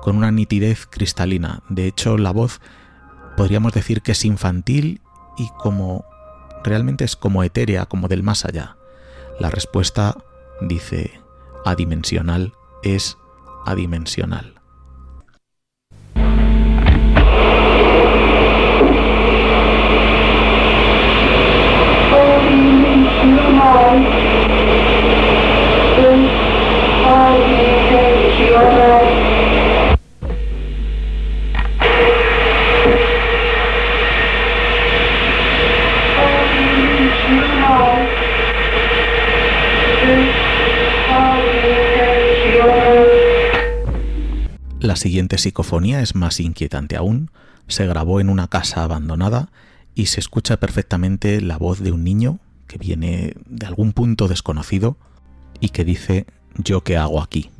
con 0.00 0.16
una 0.16 0.32
nitidez 0.32 0.86
cristalina. 0.86 1.62
De 1.68 1.86
hecho, 1.86 2.16
la 2.16 2.30
voz 2.30 2.62
podríamos 3.40 3.72
decir 3.72 4.02
que 4.02 4.12
es 4.12 4.26
infantil 4.26 5.00
y 5.38 5.48
como 5.56 6.04
realmente 6.62 7.04
es 7.06 7.16
como 7.16 7.42
etérea, 7.42 7.86
como 7.86 8.06
del 8.06 8.22
más 8.22 8.44
allá. 8.44 8.76
La 9.38 9.48
respuesta 9.48 10.14
dice 10.60 11.22
adimensional 11.64 12.52
es 12.82 13.16
adimensional. 13.64 14.60
La 44.90 44.96
siguiente 44.96 45.38
psicofonía 45.38 46.00
es 46.00 46.16
más 46.16 46.40
inquietante 46.40 46.96
aún. 46.96 47.30
Se 47.68 47.86
grabó 47.86 48.18
en 48.18 48.28
una 48.28 48.48
casa 48.48 48.82
abandonada 48.82 49.52
y 49.94 50.06
se 50.06 50.18
escucha 50.18 50.56
perfectamente 50.56 51.40
la 51.40 51.58
voz 51.58 51.78
de 51.78 51.92
un 51.92 52.02
niño 52.02 52.40
que 52.66 52.76
viene 52.76 53.36
de 53.46 53.66
algún 53.66 53.92
punto 53.92 54.26
desconocido 54.26 54.96
y 55.60 55.68
que 55.68 55.84
dice 55.84 56.26
¿Yo 56.56 56.82
qué 56.82 56.96
hago 56.96 57.22
aquí? 57.22 57.50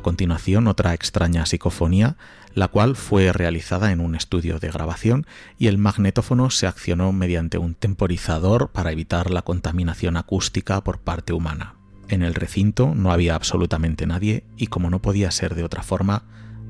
Continuación 0.00 0.66
otra 0.66 0.94
extraña 0.94 1.46
psicofonía, 1.46 2.16
la 2.54 2.68
cual 2.68 2.96
fue 2.96 3.32
realizada 3.32 3.92
en 3.92 4.00
un 4.00 4.14
estudio 4.14 4.58
de 4.58 4.70
grabación 4.70 5.26
y 5.58 5.66
el 5.66 5.78
magnetófono 5.78 6.50
se 6.50 6.66
accionó 6.66 7.12
mediante 7.12 7.58
un 7.58 7.74
temporizador 7.74 8.70
para 8.70 8.92
evitar 8.92 9.30
la 9.30 9.42
contaminación 9.42 10.16
acústica 10.16 10.82
por 10.82 10.98
parte 11.00 11.32
humana. 11.32 11.74
En 12.08 12.22
el 12.22 12.34
recinto 12.34 12.94
no 12.94 13.12
había 13.12 13.34
absolutamente 13.34 14.06
nadie 14.06 14.44
y 14.56 14.68
como 14.68 14.90
no 14.90 15.00
podía 15.00 15.30
ser 15.30 15.54
de 15.54 15.64
otra 15.64 15.82
forma, 15.82 16.24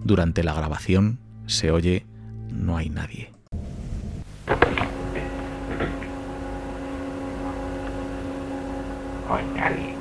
durante 0.04 0.44
la 0.44 0.54
grabación 0.54 1.18
se 1.46 1.70
oye 1.70 2.06
no 2.50 2.76
hay 2.76 2.88
nadie. 2.88 3.32
No 4.46 4.54
hay 4.54 4.64
nadie. 4.74 4.84
No 9.28 9.36
hay 9.36 9.44
nadie. 9.54 9.94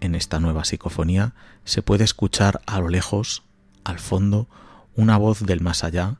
En 0.00 0.14
esta 0.14 0.40
nueva 0.40 0.64
psicofonía 0.64 1.34
se 1.64 1.82
puede 1.82 2.04
escuchar 2.04 2.60
a 2.66 2.80
lo 2.80 2.88
lejos, 2.88 3.42
al 3.84 3.98
fondo, 3.98 4.48
una 4.96 5.16
voz 5.16 5.44
del 5.44 5.60
más 5.60 5.84
allá, 5.84 6.18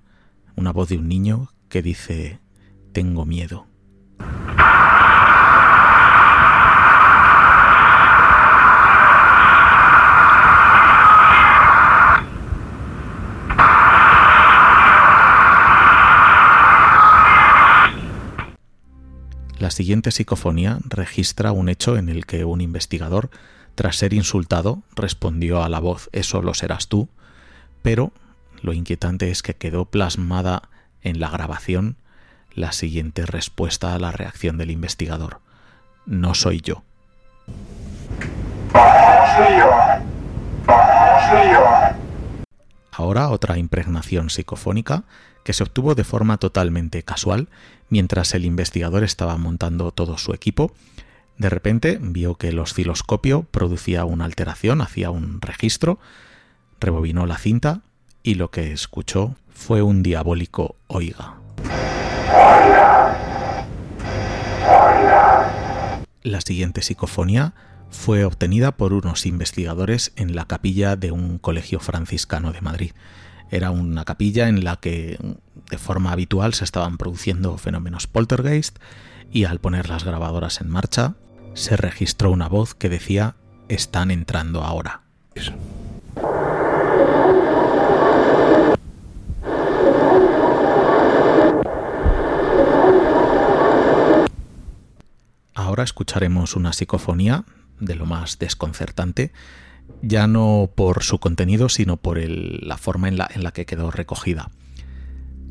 una 0.57 0.73
voz 0.73 0.89
de 0.89 0.99
un 0.99 1.09
niño 1.09 1.53
que 1.69 1.83
dice, 1.83 2.41
tengo 2.93 3.27
miedo. 3.27 3.67
La 19.65 19.71
siguiente 19.71 20.11
psicofonía 20.11 20.77
registra 20.85 21.51
un 21.51 21.71
hecho 21.71 21.97
en 21.97 22.11
el 22.11 22.27
que 22.27 22.45
un 22.45 22.61
investigador, 22.61 23.31
tras 23.75 23.97
ser 23.97 24.13
insultado, 24.13 24.83
respondió 24.95 25.63
a 25.63 25.71
la 25.71 25.81
voz 25.81 26.11
Eso 26.13 26.43
lo 26.43 26.53
serás 26.53 26.89
tú, 26.89 27.09
pero 27.81 28.13
lo 28.61 28.75
inquietante 28.75 29.31
es 29.31 29.43
que 29.43 29.55
quedó 29.55 29.87
plasmada 29.87 30.69
en 31.01 31.19
la 31.19 31.31
grabación 31.31 31.97
la 32.55 32.73
siguiente 32.73 33.25
respuesta 33.25 33.95
a 33.95 33.99
la 33.99 34.13
reacción 34.13 34.59
del 34.59 34.71
investigador. 34.71 35.41
No 36.05 36.35
soy 36.35 36.61
yo. 36.61 36.83
Ahora 42.97 43.29
otra 43.31 43.59
impregnación 43.59 44.31
psicofónica 44.31 45.03
que 45.43 45.53
se 45.53 45.65
obtuvo 45.65 45.97
de 45.97 46.05
forma 46.05 46.39
totalmente 46.39 47.03
casual 47.03 47.49
mientras 47.89 48.35
el 48.35 48.45
investigador 48.45 49.03
estaba 49.03 49.37
montando 49.37 49.91
todo 49.91 50.17
su 50.17 50.33
equipo. 50.33 50.73
De 51.37 51.51
repente 51.51 51.99
vio 52.01 52.37
que 52.37 52.49
el 52.49 52.59
osciloscopio 52.61 53.43
producía 53.51 54.05
una 54.05 54.25
alteración, 54.25 54.81
hacía 54.81 55.11
un 55.11 55.41
registro, 55.41 55.99
rebobinó 56.79 57.27
la 57.27 57.37
cinta 57.37 57.81
y 58.23 58.37
lo 58.37 58.53
que 58.53 58.73
escuchó 58.73 59.35
fue 59.53 59.83
un 59.83 60.05
diabólico 60.05 60.77
oiga. 60.87 61.35
La 66.23 66.41
siguiente 66.41 66.81
psicofonía 66.81 67.55
fue 67.95 68.25
obtenida 68.25 68.73
por 68.73 68.93
unos 68.93 69.25
investigadores 69.25 70.13
en 70.17 70.35
la 70.35 70.47
capilla 70.47 70.97
de 70.97 71.13
un 71.13 71.39
colegio 71.39 71.81
franciscano 71.81 72.53
de 72.53 72.61
Madrid. 72.61 72.93
Era 73.51 73.71
una 73.71 74.05
capilla 74.05 74.49
en 74.49 74.65
la 74.65 74.77
que 74.77 75.19
de 75.71 75.79
forma 75.79 76.13
habitual 76.13 76.53
se 76.55 76.65
estaban 76.65 76.99
produciendo 76.99 77.57
fenómenos 77.57 78.07
poltergeist 78.07 78.79
y 79.33 79.45
al 79.45 79.61
poner 79.61 79.89
las 79.89 80.05
grabadoras 80.05 80.61
en 80.61 80.69
marcha 80.69 81.15
se 81.55 81.77
registró 81.77 82.31
una 82.31 82.49
voz 82.49 82.75
que 82.75 82.89
decía 82.89 83.37
están 83.69 84.11
entrando 84.11 84.63
ahora. 84.63 85.03
Ahora 95.55 95.85
escucharemos 95.85 96.57
una 96.57 96.73
psicofonía 96.73 97.45
de 97.81 97.95
lo 97.95 98.07
más 98.07 98.39
desconcertante, 98.39 99.33
ya 100.03 100.27
no 100.27 100.71
por 100.75 101.03
su 101.03 101.19
contenido, 101.19 101.69
sino 101.69 101.97
por 101.97 102.19
la 102.19 102.77
forma 102.79 103.09
en 103.09 103.19
la, 103.19 103.29
en 103.33 103.43
la 103.43 103.53
que 103.53 103.67
quedó 103.67 103.91
recogida. 103.91 104.51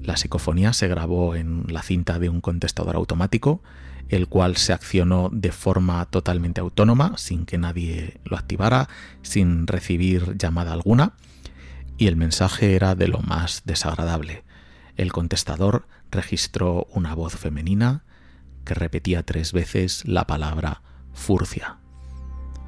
La 0.02 0.18
psicofonía 0.18 0.74
se 0.74 0.88
grabó 0.88 1.36
en 1.36 1.66
la 1.68 1.82
cinta 1.82 2.20
de 2.20 2.30
un 2.30 2.42
contestador 2.42 2.96
automático, 2.96 3.62
el 4.10 4.28
cual 4.28 4.58
se 4.58 4.74
accionó 4.74 5.30
de 5.32 5.52
forma 5.52 6.06
totalmente 6.06 6.62
autónoma, 6.62 7.14
sin 7.18 7.46
que 7.46 7.58
nadie 7.58 8.20
lo 8.26 8.38
activara, 8.38 8.90
sin 9.22 9.66
recibir 9.66 10.38
llamada 10.38 10.74
alguna, 10.74 11.14
y 11.98 12.08
el 12.08 12.16
mensaje 12.16 12.76
era 12.76 12.96
de 12.96 13.08
lo 13.08 13.20
más 13.20 13.64
desagradable. 13.66 14.44
El 14.98 15.12
contestador 15.12 15.88
registró 16.12 16.88
una 16.92 17.16
voz 17.16 17.36
femenina 17.36 18.04
que 18.66 18.74
repetía 18.74 19.24
tres 19.24 19.52
veces 19.52 20.04
la 20.06 20.28
palabra 20.28 20.82
furcia. 21.14 21.78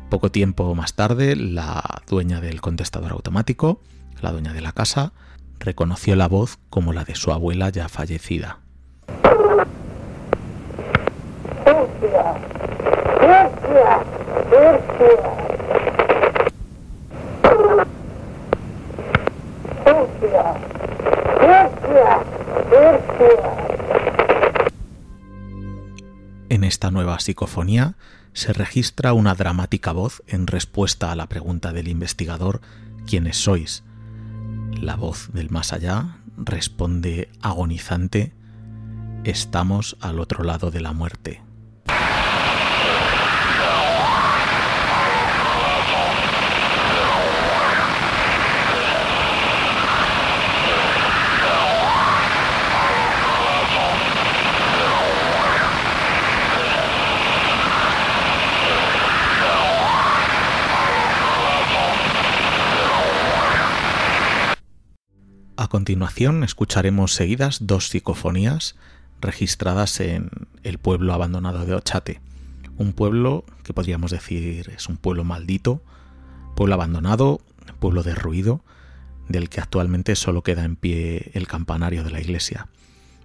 Poco 0.09 0.31
tiempo 0.31 0.73
más 0.75 0.93
tarde, 0.93 1.35
la 1.35 1.83
dueña 2.07 2.39
del 2.39 2.61
contestador 2.61 3.11
automático, 3.11 3.81
la 4.21 4.31
dueña 4.31 4.53
de 4.53 4.61
la 4.61 4.71
casa, 4.71 5.13
reconoció 5.59 6.15
la 6.15 6.27
voz 6.27 6.59
como 6.69 6.93
la 6.93 7.03
de 7.03 7.15
su 7.15 7.31
abuela 7.31 7.69
ya 7.69 7.89
fallecida. 7.89 8.59
En 26.55 26.63
esta 26.63 26.89
nueva 26.89 27.19
psicofonía 27.19 27.97
se 28.31 28.53
registra 28.53 29.11
una 29.11 29.35
dramática 29.35 29.91
voz 29.91 30.23
en 30.25 30.47
respuesta 30.47 31.11
a 31.11 31.15
la 31.17 31.27
pregunta 31.27 31.73
del 31.73 31.89
investigador 31.89 32.61
¿Quiénes 33.05 33.35
sois? 33.35 33.83
La 34.79 34.95
voz 34.95 35.33
del 35.33 35.49
más 35.49 35.73
allá 35.73 36.19
responde 36.37 37.29
agonizante 37.41 38.31
Estamos 39.25 39.97
al 39.99 40.17
otro 40.17 40.45
lado 40.45 40.71
de 40.71 40.79
la 40.79 40.93
muerte. 40.93 41.44
A 65.65 65.67
continuación 65.67 66.43
escucharemos 66.43 67.15
seguidas 67.15 67.65
dos 67.65 67.87
psicofonías 67.87 68.75
registradas 69.19 69.99
en 69.99 70.29
el 70.61 70.77
pueblo 70.77 71.11
abandonado 71.11 71.65
de 71.65 71.73
Ochate, 71.73 72.21
un 72.77 72.93
pueblo 72.93 73.45
que 73.63 73.73
podríamos 73.73 74.11
decir 74.11 74.69
es 74.69 74.87
un 74.89 74.97
pueblo 74.97 75.23
maldito, 75.23 75.81
pueblo 76.55 76.75
abandonado, 76.75 77.41
pueblo 77.79 78.03
derruido, 78.03 78.61
del 79.27 79.49
que 79.49 79.59
actualmente 79.59 80.15
solo 80.15 80.43
queda 80.43 80.65
en 80.65 80.75
pie 80.75 81.31
el 81.33 81.47
campanario 81.47 82.03
de 82.03 82.11
la 82.11 82.21
iglesia. 82.21 82.67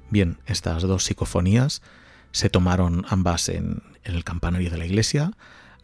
Bien, 0.08 0.38
estas 0.46 0.82
dos 0.84 1.04
psicofonías 1.04 1.82
se 2.32 2.48
tomaron 2.48 3.04
ambas 3.10 3.50
en, 3.50 3.82
el 4.02 4.24
campanario 4.24 4.70
de 4.70 4.78
la 4.78 4.86
iglesia, 4.86 5.32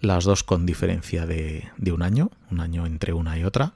las 0.00 0.24
dos 0.24 0.42
con 0.42 0.64
diferencia 0.64 1.26
de, 1.26 1.68
de 1.76 1.92
un 1.92 2.00
año, 2.00 2.30
un 2.50 2.60
año 2.60 2.86
entre 2.86 3.12
una 3.12 3.38
y 3.38 3.44
otra, 3.44 3.74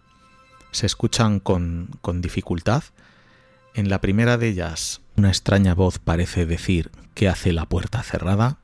se 0.72 0.87
escuchan 0.87 1.40
con, 1.40 1.90
con 2.00 2.20
dificultad. 2.20 2.85
En 3.74 3.88
la 3.88 4.00
primera 4.00 4.37
de 4.37 4.48
ellas, 4.48 5.00
una 5.16 5.28
extraña 5.28 5.74
voz 5.74 5.98
parece 5.98 6.46
decir 6.46 6.90
que 7.14 7.28
hace 7.28 7.52
la 7.52 7.66
puerta 7.66 8.02
cerrada. 8.02 8.59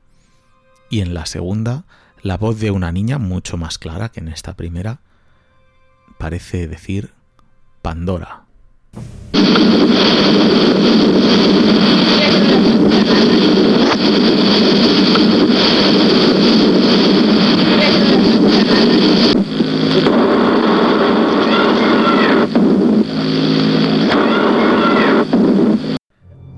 Y 0.89 1.01
en 1.01 1.13
la 1.13 1.25
segunda, 1.25 1.85
la 2.21 2.37
voz 2.37 2.59
de 2.59 2.71
una 2.71 2.91
niña, 2.91 3.17
mucho 3.17 3.57
más 3.57 3.77
clara 3.77 4.09
que 4.09 4.19
en 4.19 4.29
esta 4.29 4.55
primera, 4.55 4.99
parece 6.17 6.67
decir 6.67 7.13
Pandora. 7.81 8.43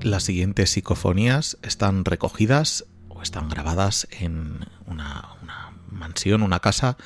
Las 0.02 0.22
siguientes 0.22 0.70
psicofonías 0.70 1.58
están 1.62 2.06
recogidas 2.06 2.86
o 3.08 3.20
están 3.20 3.50
grabadas 3.50 4.08
en 4.10 4.60
una, 4.86 5.36
mansión, 5.90 6.42
una 6.42 6.60
casa 6.60 6.96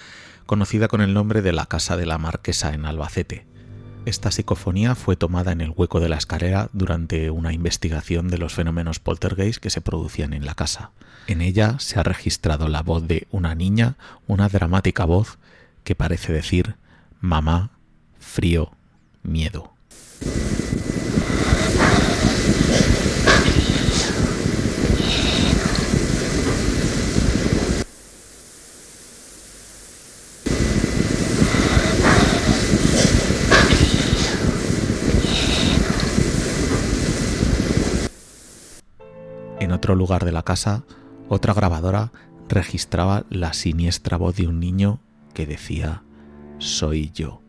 conocida 0.46 0.87
con 0.87 1.00
el 1.00 1.12
nombre 1.12 1.42
de 1.42 1.52
la 1.52 1.66
Casa 1.66 1.96
de 1.96 2.07
la 2.07 2.18
Marquesa 2.18 2.72
en 2.72 2.85
Albacete. 2.85 3.46
Esta 4.07 4.30
psicofonía 4.30 4.94
fue 4.94 5.16
tomada 5.16 5.50
en 5.50 5.61
el 5.61 5.72
hueco 5.74 5.98
de 5.98 6.09
la 6.09 6.18
escalera 6.18 6.68
durante 6.72 7.30
una 7.30 7.52
investigación 7.52 8.28
de 8.28 8.38
los 8.38 8.54
fenómenos 8.54 9.00
poltergeist 9.00 9.61
que 9.61 9.70
se 9.70 9.80
producían 9.80 10.33
en 10.33 10.46
la 10.46 10.54
casa. 10.54 10.92
En 11.26 11.40
ella 11.40 11.80
se 11.80 11.98
ha 11.98 12.04
registrado 12.04 12.68
la 12.68 12.83
voz 12.83 13.09
de 13.09 13.26
una 13.33 13.57
niña, 13.57 13.96
una 14.28 14.48
dramática 14.48 15.04
voz 15.04 15.38
que 15.83 15.96
parece 15.96 16.33
decir 16.33 16.76
mamá, 17.20 17.70
frío, 18.20 18.70
miedo. 19.24 19.72
En 39.60 39.72
otro 39.72 39.94
lugar 39.94 40.26
de 40.26 40.32
la 40.32 40.42
casa, 40.42 40.84
otra 41.28 41.54
grabadora 41.54 42.12
registraba 42.48 43.24
la 43.30 43.54
siniestra 43.54 44.18
voz 44.18 44.37
de 44.37 44.46
un 44.46 44.60
niño 44.60 45.00
que 45.32 45.46
decía, 45.46 46.02
soy 46.58 47.10
yo. 47.14 47.40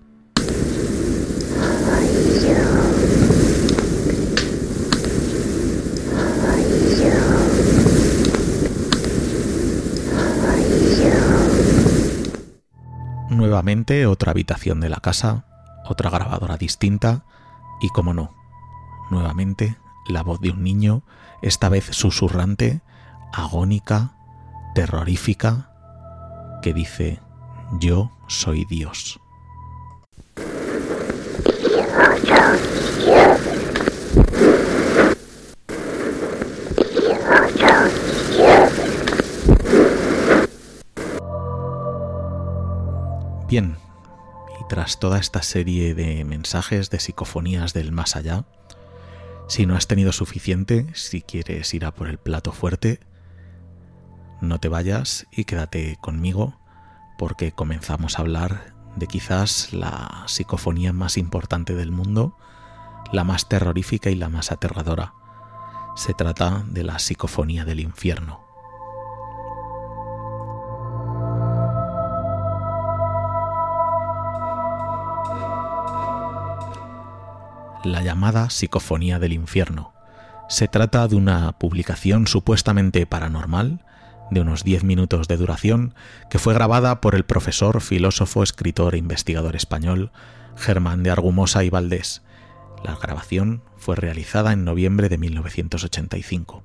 Nuevamente 13.45 14.07
otra 14.07 14.31
habitación 14.31 14.79
de 14.79 14.89
la 14.89 14.95
casa, 14.97 15.45
otra 15.87 16.09
grabadora 16.09 16.57
distinta 16.57 17.25
y, 17.79 17.89
como 17.89 18.11
no, 18.11 18.33
nuevamente 19.11 19.77
la 20.07 20.23
voz 20.23 20.41
de 20.41 20.49
un 20.49 20.63
niño, 20.63 21.03
esta 21.43 21.69
vez 21.69 21.85
susurrante, 21.91 22.81
agónica, 23.31 24.15
terrorífica, 24.73 25.69
que 26.63 26.73
dice, 26.73 27.19
yo 27.73 28.17
soy 28.27 28.65
Dios. 28.65 29.19
Bien, 43.55 43.77
y 44.59 44.67
tras 44.67 44.99
toda 44.99 45.17
esta 45.17 45.41
serie 45.41 45.95
de 45.95 46.25
mensajes, 46.25 46.89
de 46.89 46.99
psicofonías 46.99 47.73
del 47.73 47.93
más 47.93 48.17
allá, 48.17 48.43
si 49.47 49.65
no 49.65 49.77
has 49.77 49.87
tenido 49.87 50.11
suficiente, 50.11 50.87
si 50.93 51.21
quieres 51.21 51.73
ir 51.73 51.85
a 51.85 51.93
por 51.93 52.09
el 52.09 52.17
plato 52.17 52.51
fuerte, 52.51 52.99
no 54.41 54.59
te 54.59 54.67
vayas 54.67 55.25
y 55.31 55.45
quédate 55.45 55.97
conmigo 56.01 56.59
porque 57.17 57.53
comenzamos 57.53 58.19
a 58.19 58.23
hablar 58.23 58.75
de 58.97 59.07
quizás 59.07 59.71
la 59.71 60.25
psicofonía 60.27 60.91
más 60.91 61.17
importante 61.17 61.75
del 61.75 61.93
mundo, 61.93 62.35
la 63.13 63.23
más 63.23 63.47
terrorífica 63.47 64.09
y 64.09 64.15
la 64.15 64.27
más 64.27 64.51
aterradora. 64.51 65.13
Se 65.95 66.13
trata 66.13 66.65
de 66.67 66.83
la 66.83 66.99
psicofonía 66.99 67.63
del 67.63 67.79
infierno. 67.79 68.44
La 77.85 78.01
llamada 78.01 78.49
Psicofonía 78.49 79.19
del 79.19 79.31
Infierno. 79.31 79.93
Se 80.49 80.67
trata 80.67 81.07
de 81.07 81.15
una 81.15 81.51
publicación 81.51 82.25
supuestamente 82.25 83.05
paranormal 83.05 83.85
de 84.31 84.41
unos 84.41 84.63
10 84.63 84.83
minutos 84.83 85.27
de 85.27 85.37
duración, 85.37 85.93
que 86.31 86.39
fue 86.39 86.55
grabada 86.55 86.99
por 86.99 87.13
el 87.13 87.25
profesor, 87.25 87.81
filósofo, 87.81 88.41
escritor 88.41 88.95
e 88.95 88.97
investigador 88.97 89.55
español 89.55 90.11
Germán 90.57 91.03
de 91.03 91.11
Argumosa 91.11 91.63
y 91.63 91.69
Valdés. 91.69 92.23
La 92.83 92.95
grabación 92.95 93.61
fue 93.77 93.95
realizada 93.95 94.51
en 94.51 94.65
noviembre 94.65 95.07
de 95.07 95.19
1985. 95.19 96.63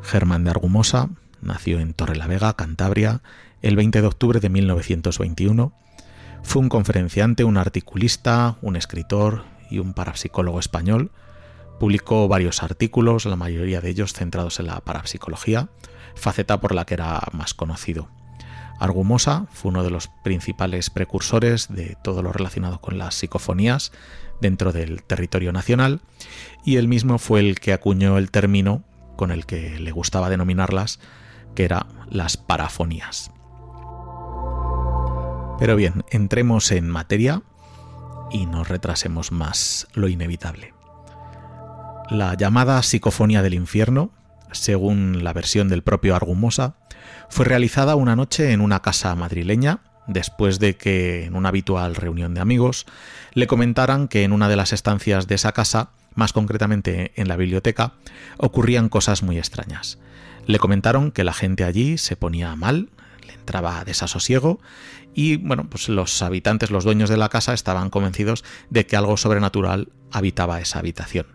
Germán 0.00 0.44
de 0.44 0.50
Argumosa 0.50 1.10
nació 1.40 1.80
en 1.80 1.92
Torrelavega, 1.92 2.54
Cantabria, 2.54 3.20
el 3.62 3.74
20 3.74 4.00
de 4.00 4.06
octubre 4.06 4.38
de 4.38 4.48
1921. 4.48 5.72
Fue 6.46 6.62
un 6.62 6.68
conferenciante, 6.68 7.44
un 7.44 7.58
articulista, 7.58 8.56
un 8.62 8.76
escritor 8.76 9.44
y 9.70 9.78
un 9.78 9.92
parapsicólogo 9.92 10.58
español, 10.58 11.10
Publicó 11.78 12.26
varios 12.26 12.62
artículos, 12.62 13.26
la 13.26 13.36
mayoría 13.36 13.80
de 13.80 13.90
ellos 13.90 14.14
centrados 14.14 14.60
en 14.60 14.66
la 14.66 14.80
parapsicología, 14.80 15.68
faceta 16.14 16.58
por 16.58 16.74
la 16.74 16.86
que 16.86 16.94
era 16.94 17.20
más 17.32 17.52
conocido. 17.52 18.08
Argumosa 18.78 19.46
fue 19.52 19.70
uno 19.70 19.82
de 19.82 19.90
los 19.90 20.08
principales 20.24 20.90
precursores 20.90 21.68
de 21.68 21.96
todo 22.02 22.22
lo 22.22 22.32
relacionado 22.32 22.80
con 22.80 22.98
las 22.98 23.14
psicofonías 23.14 23.92
dentro 24.40 24.72
del 24.72 25.02
territorio 25.02 25.52
nacional 25.52 26.00
y 26.64 26.76
él 26.76 26.88
mismo 26.88 27.18
fue 27.18 27.40
el 27.40 27.58
que 27.58 27.72
acuñó 27.72 28.18
el 28.18 28.30
término 28.30 28.82
con 29.16 29.30
el 29.30 29.46
que 29.46 29.78
le 29.78 29.92
gustaba 29.92 30.28
denominarlas, 30.28 30.98
que 31.54 31.64
era 31.64 31.86
las 32.10 32.36
parafonías. 32.36 33.30
Pero 35.58 35.74
bien, 35.74 36.04
entremos 36.10 36.70
en 36.70 36.88
materia 36.88 37.42
y 38.30 38.46
no 38.46 38.62
retrasemos 38.62 39.32
más 39.32 39.88
lo 39.94 40.08
inevitable. 40.08 40.74
La 42.10 42.34
llamada 42.34 42.82
Psicofonía 42.82 43.42
del 43.42 43.54
Infierno, 43.54 44.10
según 44.52 45.24
la 45.24 45.32
versión 45.32 45.68
del 45.68 45.82
propio 45.82 46.14
Argumosa, 46.14 46.76
fue 47.28 47.46
realizada 47.46 47.96
una 47.96 48.16
noche 48.16 48.52
en 48.52 48.60
una 48.60 48.80
casa 48.80 49.14
madrileña, 49.14 49.80
después 50.06 50.58
de 50.60 50.76
que 50.76 51.24
en 51.24 51.34
una 51.34 51.48
habitual 51.48 51.94
reunión 51.94 52.34
de 52.34 52.40
amigos 52.40 52.86
le 53.32 53.46
comentaran 53.46 54.08
que 54.08 54.22
en 54.22 54.32
una 54.32 54.48
de 54.48 54.56
las 54.56 54.72
estancias 54.72 55.26
de 55.26 55.34
esa 55.34 55.52
casa, 55.52 55.90
más 56.14 56.32
concretamente 56.32 57.12
en 57.16 57.28
la 57.28 57.36
biblioteca, 57.36 57.94
ocurrían 58.36 58.88
cosas 58.88 59.22
muy 59.22 59.38
extrañas. 59.38 59.98
Le 60.46 60.58
comentaron 60.58 61.10
que 61.10 61.24
la 61.24 61.32
gente 61.32 61.64
allí 61.64 61.98
se 61.98 62.14
ponía 62.14 62.54
mal, 62.54 62.90
le 63.26 63.32
entraba 63.32 63.84
desasosiego 63.84 64.60
y 65.16 65.38
bueno, 65.38 65.68
pues 65.70 65.88
los 65.88 66.20
habitantes, 66.20 66.70
los 66.70 66.84
dueños 66.84 67.08
de 67.08 67.16
la 67.16 67.30
casa 67.30 67.54
estaban 67.54 67.88
convencidos 67.88 68.44
de 68.68 68.84
que 68.84 68.96
algo 68.96 69.16
sobrenatural 69.16 69.88
habitaba 70.12 70.60
esa 70.60 70.78
habitación. 70.78 71.26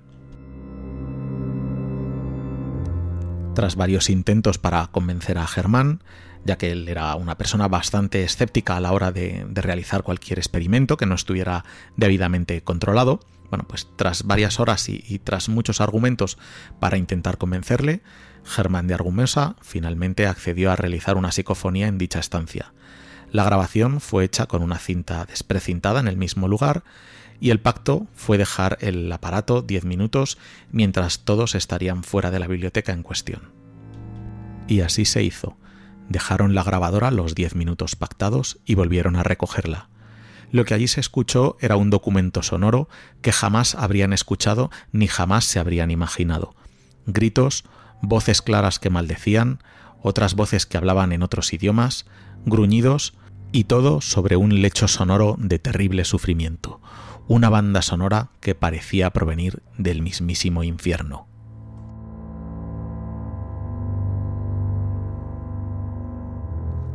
Tras 3.55 3.75
varios 3.75 4.11
intentos 4.11 4.59
para 4.59 4.85
convencer 4.87 5.39
a 5.39 5.47
Germán, 5.47 6.03
ya 6.45 6.59
que 6.59 6.71
él 6.71 6.87
era 6.89 7.15
una 7.15 7.39
persona 7.39 7.67
bastante 7.67 8.23
escéptica 8.23 8.77
a 8.77 8.81
la 8.81 8.91
hora 8.91 9.11
de, 9.11 9.47
realizar 9.51 10.03
cualquier 10.03 10.37
experimento 10.37 10.95
que 10.95 11.07
no 11.07 11.15
estuviera 11.15 11.65
debidamente 11.97 12.61
controlado, 12.61 13.19
bueno, 13.49 13.65
pues 13.67 13.87
tras 13.95 14.23
varias 14.23 14.59
horas 14.59 14.89
y, 14.89 15.19
tras 15.23 15.49
muchos 15.49 15.81
argumentos 15.81 16.37
para 16.79 16.97
intentar 16.97 17.39
convencerle, 17.39 18.03
Germán 18.45 18.85
de 18.85 18.93
Argumosa 18.93 19.55
finalmente 19.61 20.27
accedió 20.27 20.71
a 20.71 20.75
realizar 20.75 21.17
una 21.17 21.31
psicofonía 21.31 21.87
en 21.87 21.97
dicha 21.97 22.19
estancia. 22.19 22.73
La 23.31 23.45
grabación 23.45 24.01
fue 24.01 24.25
hecha 24.25 24.45
con 24.45 24.61
una 24.61 24.77
cinta 24.77 25.25
desprecintada 25.25 26.01
en 26.01 26.07
el 26.09 26.17
mismo 26.17 26.49
lugar 26.49 26.83
y 27.39 27.49
el 27.49 27.61
pacto 27.61 28.07
fue 28.13 28.37
dejar 28.37 28.77
el 28.81 29.09
aparato 29.11 29.61
10 29.61 29.85
minutos 29.85 30.37
mientras 30.71 31.19
todos 31.19 31.55
estarían 31.55 32.03
fuera 32.03 32.29
de 32.29 32.39
la 32.39 32.47
biblioteca 32.47 32.91
en 32.91 33.03
cuestión. 33.03 33.53
Y 34.67 34.81
así 34.81 35.05
se 35.05 35.23
hizo. 35.23 35.57
Dejaron 36.09 36.55
la 36.55 36.63
grabadora 36.63 37.09
los 37.09 37.33
10 37.33 37.55
minutos 37.55 37.95
pactados 37.95 38.59
y 38.65 38.75
volvieron 38.75 39.15
a 39.15 39.23
recogerla. 39.23 39.89
Lo 40.51 40.65
que 40.65 40.73
allí 40.73 40.89
se 40.89 40.99
escuchó 40.99 41.55
era 41.61 41.77
un 41.77 41.89
documento 41.89 42.43
sonoro 42.43 42.89
que 43.21 43.31
jamás 43.31 43.75
habrían 43.75 44.11
escuchado 44.11 44.69
ni 44.91 45.07
jamás 45.07 45.45
se 45.45 45.59
habrían 45.59 45.89
imaginado. 45.89 46.53
Gritos, 47.05 47.63
voces 48.01 48.41
claras 48.41 48.77
que 48.77 48.89
maldecían, 48.89 49.59
otras 50.01 50.35
voces 50.35 50.65
que 50.65 50.77
hablaban 50.77 51.13
en 51.13 51.23
otros 51.23 51.53
idiomas, 51.53 52.05
gruñidos, 52.45 53.13
y 53.51 53.65
todo 53.65 54.01
sobre 54.01 54.35
un 54.35 54.61
lecho 54.61 54.87
sonoro 54.87 55.35
de 55.37 55.59
terrible 55.59 56.05
sufrimiento, 56.05 56.81
una 57.27 57.49
banda 57.49 57.81
sonora 57.81 58.29
que 58.39 58.55
parecía 58.55 59.09
provenir 59.11 59.61
del 59.77 60.01
mismísimo 60.01 60.63
infierno. 60.63 61.27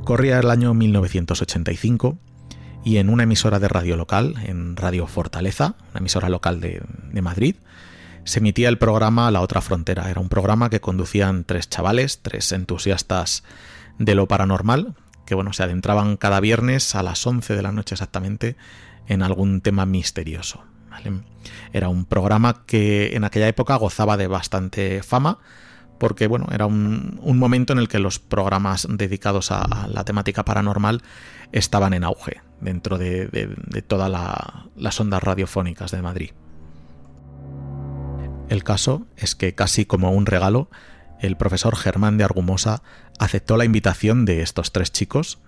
Corría 0.04 0.38
el 0.38 0.50
año 0.50 0.72
1985 0.72 2.16
y 2.84 2.98
en 2.98 3.08
una 3.08 3.24
emisora 3.24 3.58
de 3.58 3.66
radio 3.66 3.96
local, 3.96 4.36
en 4.44 4.76
Radio 4.76 5.08
Fortaleza, 5.08 5.74
una 5.90 5.98
emisora 5.98 6.28
local 6.28 6.60
de, 6.60 6.80
Madrid, 7.20 7.56
se 8.22 8.38
emitía 8.38 8.68
el 8.68 8.78
programa 8.78 9.28
La 9.32 9.40
otra 9.40 9.60
frontera. 9.60 10.08
Era 10.08 10.20
un 10.20 10.28
programa 10.28 10.70
que 10.70 10.80
conducían 10.80 11.42
tres 11.42 11.68
chavales, 11.68 12.20
tres 12.22 12.52
entusiastas 12.52 13.42
de 13.98 14.14
lo 14.14 14.28
paranormal, 14.28 14.94
que 15.26 15.34
bueno, 15.34 15.52
se 15.52 15.62
adentraban 15.62 16.16
cada 16.16 16.40
viernes 16.40 16.94
a 16.94 17.02
las 17.02 17.26
11 17.26 17.54
de 17.54 17.62
la 17.62 17.72
noche 17.72 17.94
exactamente 17.94 18.56
en 19.06 19.22
algún 19.22 19.60
tema 19.60 19.84
misterioso. 19.84 20.64
Era 21.72 21.88
un 21.88 22.04
programa 22.04 22.64
que 22.66 23.14
en 23.14 23.24
aquella 23.24 23.48
época 23.48 23.76
gozaba 23.76 24.16
de 24.16 24.26
bastante 24.26 25.02
fama, 25.02 25.38
porque 25.98 26.26
bueno, 26.26 26.46
era 26.52 26.66
un, 26.66 27.20
momento 27.22 27.72
en 27.72 27.78
el 27.78 27.88
que 27.88 27.98
los 27.98 28.18
programas 28.18 28.86
dedicados 28.88 29.50
a, 29.50 29.86
la 29.88 30.04
temática 30.04 30.44
paranormal 30.44 31.02
estaban 31.52 31.92
en 31.92 32.04
auge 32.04 32.40
dentro 32.60 32.98
de, 32.98 33.26
todas 33.86 34.10
las 34.76 35.00
ondas 35.00 35.22
radiofónicas 35.22 35.90
de 35.90 36.02
Madrid. 36.02 36.30
El 38.48 38.62
caso 38.62 39.06
es 39.16 39.34
que 39.34 39.54
casi 39.54 39.86
como 39.86 40.12
un 40.12 40.26
regalo, 40.26 40.70
el 41.20 41.36
profesor 41.36 41.76
Germán 41.76 42.18
de 42.18 42.24
Argumosa 42.24 42.82
aceptó 43.18 43.56
la 43.56 43.64
invitación 43.64 44.24
de 44.24 44.42
estos 44.42 44.72
tres 44.72 44.92
chicos, 44.92 45.38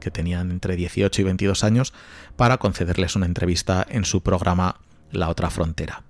que 0.00 0.10
tenían 0.10 0.50
entre 0.50 0.76
18 0.76 1.20
y 1.20 1.24
22 1.24 1.64
años, 1.64 1.94
para 2.36 2.58
concederles 2.58 3.16
una 3.16 3.26
entrevista 3.26 3.86
en 3.88 4.04
su 4.04 4.22
programa 4.22 4.80
La 5.10 5.28
otra 5.28 5.50
frontera. 5.50 6.02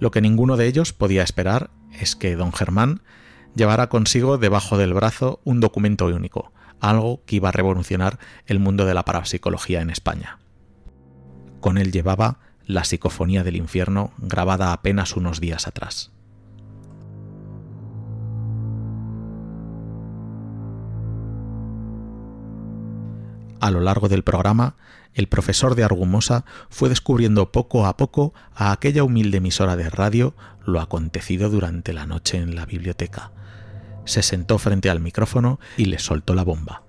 Lo 0.00 0.10
que 0.10 0.20
ninguno 0.20 0.56
de 0.56 0.66
ellos 0.66 0.92
podía 0.92 1.22
esperar 1.22 1.70
es 1.92 2.16
que 2.16 2.36
don 2.36 2.52
Germán 2.52 3.02
llevara 3.54 3.88
consigo 3.88 4.38
debajo 4.38 4.76
del 4.76 4.92
brazo 4.92 5.40
un 5.44 5.60
documento 5.60 6.06
único, 6.06 6.52
algo 6.80 7.22
que 7.24 7.36
iba 7.36 7.48
a 7.48 7.52
revolucionar 7.52 8.18
el 8.46 8.58
mundo 8.58 8.84
de 8.84 8.94
la 8.94 9.04
parapsicología 9.04 9.80
en 9.80 9.90
España. 9.90 10.38
Con 11.60 11.78
él 11.78 11.90
llevaba 11.92 12.38
la 12.66 12.84
psicofonía 12.84 13.44
del 13.44 13.56
infierno 13.56 14.12
grabada 14.18 14.72
apenas 14.72 15.16
unos 15.16 15.40
días 15.40 15.66
atrás. 15.66 16.12
A 23.60 23.70
lo 23.70 23.80
largo 23.80 24.08
del 24.08 24.22
programa, 24.22 24.76
el 25.14 25.28
profesor 25.28 25.74
de 25.74 25.84
Argumosa 25.84 26.44
fue 26.68 26.88
descubriendo 26.88 27.50
poco 27.50 27.86
a 27.86 27.96
poco 27.96 28.34
a 28.54 28.70
aquella 28.70 29.02
humilde 29.02 29.38
emisora 29.38 29.76
de 29.76 29.88
radio 29.88 30.34
lo 30.64 30.80
acontecido 30.80 31.48
durante 31.48 31.94
la 31.94 32.06
noche 32.06 32.36
en 32.38 32.54
la 32.54 32.66
biblioteca. 32.66 33.32
Se 34.04 34.22
sentó 34.22 34.58
frente 34.58 34.90
al 34.90 35.00
micrófono 35.00 35.58
y 35.76 35.86
le 35.86 35.98
soltó 35.98 36.34
la 36.34 36.44
bomba. 36.44 36.82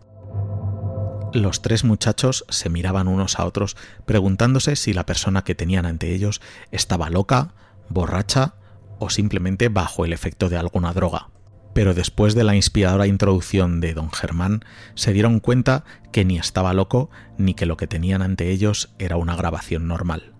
Los 1.34 1.62
tres 1.62 1.84
muchachos 1.84 2.46
se 2.50 2.70
miraban 2.70 3.08
unos 3.08 3.40
a 3.40 3.46
otros 3.46 3.78
preguntándose 4.06 4.76
si 4.76 4.94
la 4.94 5.06
persona 5.06 5.44
que 5.44 5.56
tenían 5.56 5.86
ante 5.86 6.14
ellos 6.14 6.42
estaba 6.72 7.10
loca, 7.10 7.54
borracha 7.90 8.56
o 9.00 9.10
simplemente 9.10 9.70
bajo 9.70 10.04
el 10.04 10.12
efecto 10.12 10.50
de 10.50 10.58
alguna 10.58 10.92
droga 10.94 11.30
pero 11.78 11.94
después 11.94 12.34
de 12.34 12.44
la 12.44 12.56
inspiradora 12.56 13.06
introducción 13.06 13.82
de 13.82 13.94
don 13.94 14.12
Germán 14.12 14.66
se 14.96 15.14
dieron 15.14 15.40
cuenta 15.40 15.84
que 16.12 16.26
ni 16.26 16.40
estaba 16.40 16.74
loco 16.74 17.12
ni 17.38 17.54
que 17.54 17.68
lo 17.68 17.78
que 17.78 17.86
tenían 17.86 18.24
ante 18.24 18.50
ellos 18.50 18.96
era 18.98 19.18
una 19.18 19.36
grabación 19.36 19.88
normal. 19.88 20.34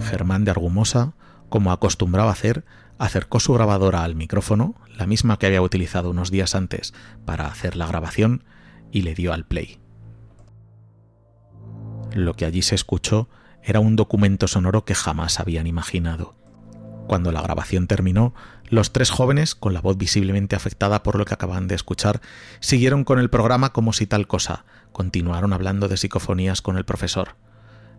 Germán 0.00 0.44
de 0.44 0.50
Argumosa, 0.50 1.14
como 1.48 1.72
acostumbraba 1.72 2.30
hacer, 2.30 2.66
acercó 2.98 3.40
su 3.40 3.54
grabadora 3.54 4.04
al 4.04 4.14
micrófono, 4.14 4.74
la 4.98 5.06
misma 5.06 5.38
que 5.38 5.46
había 5.46 5.62
utilizado 5.62 6.10
unos 6.10 6.30
días 6.30 6.54
antes 6.54 6.92
para 7.24 7.46
hacer 7.46 7.74
la 7.74 7.86
grabación, 7.86 8.44
y 8.90 9.00
le 9.00 9.14
dio 9.14 9.32
al 9.32 9.46
play. 9.46 9.80
Lo 12.12 12.34
que 12.34 12.44
allí 12.44 12.60
se 12.60 12.74
escuchó 12.74 13.30
era 13.62 13.80
un 13.80 13.96
documento 13.96 14.46
sonoro 14.46 14.84
que 14.84 14.94
jamás 14.94 15.40
habían 15.40 15.66
imaginado. 15.66 16.36
Cuando 17.06 17.32
la 17.32 17.42
grabación 17.42 17.86
terminó, 17.86 18.34
los 18.72 18.90
tres 18.90 19.10
jóvenes, 19.10 19.54
con 19.54 19.74
la 19.74 19.82
voz 19.82 19.98
visiblemente 19.98 20.56
afectada 20.56 21.02
por 21.02 21.16
lo 21.16 21.26
que 21.26 21.34
acaban 21.34 21.68
de 21.68 21.74
escuchar, 21.74 22.22
siguieron 22.60 23.04
con 23.04 23.18
el 23.18 23.28
programa 23.28 23.70
como 23.74 23.92
si 23.92 24.06
tal 24.06 24.26
cosa, 24.26 24.64
continuaron 24.92 25.52
hablando 25.52 25.88
de 25.88 25.98
psicofonías 25.98 26.62
con 26.62 26.78
el 26.78 26.86
profesor, 26.86 27.36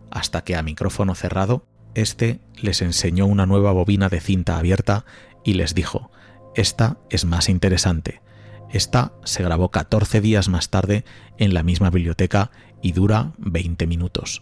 hasta 0.10 0.44
que 0.44 0.56
a 0.56 0.64
micrófono 0.64 1.14
cerrado, 1.14 1.68
éste 1.94 2.42
les 2.56 2.82
enseñó 2.82 3.28
una 3.28 3.46
nueva 3.46 3.72
bobina 3.72 4.10
de 4.10 4.20
cinta 4.20 4.58
abierta 4.58 5.06
y 5.44 5.54
les 5.54 5.76
dijo, 5.76 6.10
esta 6.56 6.98
es 7.12 7.24
más 7.24 7.50
interesante. 7.50 8.24
Esta 8.72 9.14
se 9.26 9.44
grabó 9.44 9.70
14 9.70 10.22
días 10.22 10.50
más 10.50 10.72
tarde 10.72 11.06
en 11.38 11.54
la 11.54 11.62
misma 11.62 11.92
biblioteca 11.92 12.50
y 12.82 12.94
dura 12.94 13.34
20 13.38 13.86
minutos. 13.86 14.42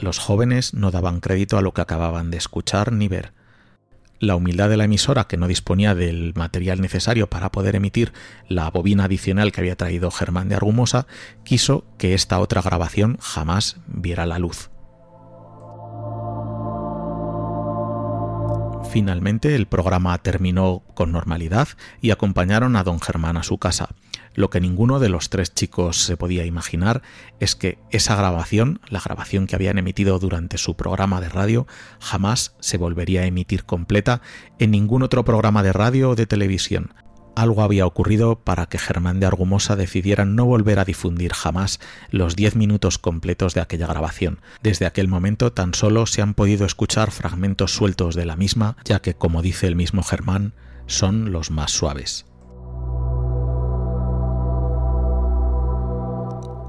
Los 0.00 0.18
jóvenes 0.18 0.74
no 0.74 0.90
daban 0.90 1.20
crédito 1.20 1.58
a 1.58 1.62
lo 1.62 1.74
que 1.74 1.80
acababan 1.80 2.30
de 2.30 2.36
escuchar 2.36 2.92
ni 2.92 3.08
ver. 3.08 3.32
La 4.20 4.36
humildad 4.36 4.68
de 4.68 4.76
la 4.76 4.84
emisora, 4.84 5.24
que 5.24 5.36
no 5.36 5.46
disponía 5.46 5.94
del 5.94 6.34
material 6.34 6.80
necesario 6.80 7.28
para 7.28 7.52
poder 7.52 7.76
emitir 7.76 8.12
la 8.48 8.70
bobina 8.70 9.04
adicional 9.04 9.52
que 9.52 9.60
había 9.60 9.76
traído 9.76 10.10
Germán 10.10 10.48
de 10.48 10.56
Argumosa, 10.56 11.06
quiso 11.44 11.84
que 11.98 12.14
esta 12.14 12.38
otra 12.40 12.62
grabación 12.62 13.18
jamás 13.20 13.76
viera 13.86 14.26
la 14.26 14.38
luz. 14.38 14.70
Finalmente 18.90 19.54
el 19.54 19.66
programa 19.66 20.16
terminó 20.18 20.82
con 20.94 21.12
normalidad 21.12 21.68
y 22.00 22.10
acompañaron 22.10 22.74
a 22.76 22.84
don 22.84 23.00
Germán 23.00 23.36
a 23.36 23.42
su 23.42 23.58
casa. 23.58 23.90
Lo 24.38 24.50
que 24.50 24.60
ninguno 24.60 25.00
de 25.00 25.08
los 25.08 25.30
tres 25.30 25.52
chicos 25.52 25.96
se 25.96 26.16
podía 26.16 26.44
imaginar 26.44 27.02
es 27.40 27.56
que 27.56 27.80
esa 27.90 28.14
grabación, 28.14 28.80
la 28.88 29.00
grabación 29.00 29.48
que 29.48 29.56
habían 29.56 29.78
emitido 29.78 30.16
durante 30.20 30.58
su 30.58 30.76
programa 30.76 31.20
de 31.20 31.28
radio, 31.28 31.66
jamás 31.98 32.54
se 32.60 32.78
volvería 32.78 33.22
a 33.22 33.26
emitir 33.26 33.64
completa 33.64 34.22
en 34.60 34.70
ningún 34.70 35.02
otro 35.02 35.24
programa 35.24 35.64
de 35.64 35.72
radio 35.72 36.10
o 36.10 36.14
de 36.14 36.26
televisión. 36.26 36.94
Algo 37.34 37.62
había 37.62 37.84
ocurrido 37.84 38.38
para 38.38 38.66
que 38.66 38.78
Germán 38.78 39.18
de 39.18 39.26
Argumosa 39.26 39.74
decidiera 39.74 40.24
no 40.24 40.44
volver 40.44 40.78
a 40.78 40.84
difundir 40.84 41.32
jamás 41.32 41.80
los 42.12 42.36
diez 42.36 42.54
minutos 42.54 42.98
completos 42.98 43.54
de 43.54 43.60
aquella 43.60 43.88
grabación. 43.88 44.38
Desde 44.62 44.86
aquel 44.86 45.08
momento 45.08 45.52
tan 45.52 45.74
solo 45.74 46.06
se 46.06 46.22
han 46.22 46.34
podido 46.34 46.64
escuchar 46.64 47.10
fragmentos 47.10 47.72
sueltos 47.74 48.14
de 48.14 48.24
la 48.24 48.36
misma, 48.36 48.76
ya 48.84 49.00
que, 49.00 49.14
como 49.14 49.42
dice 49.42 49.66
el 49.66 49.74
mismo 49.74 50.04
Germán, 50.04 50.52
son 50.86 51.32
los 51.32 51.50
más 51.50 51.72
suaves. 51.72 52.27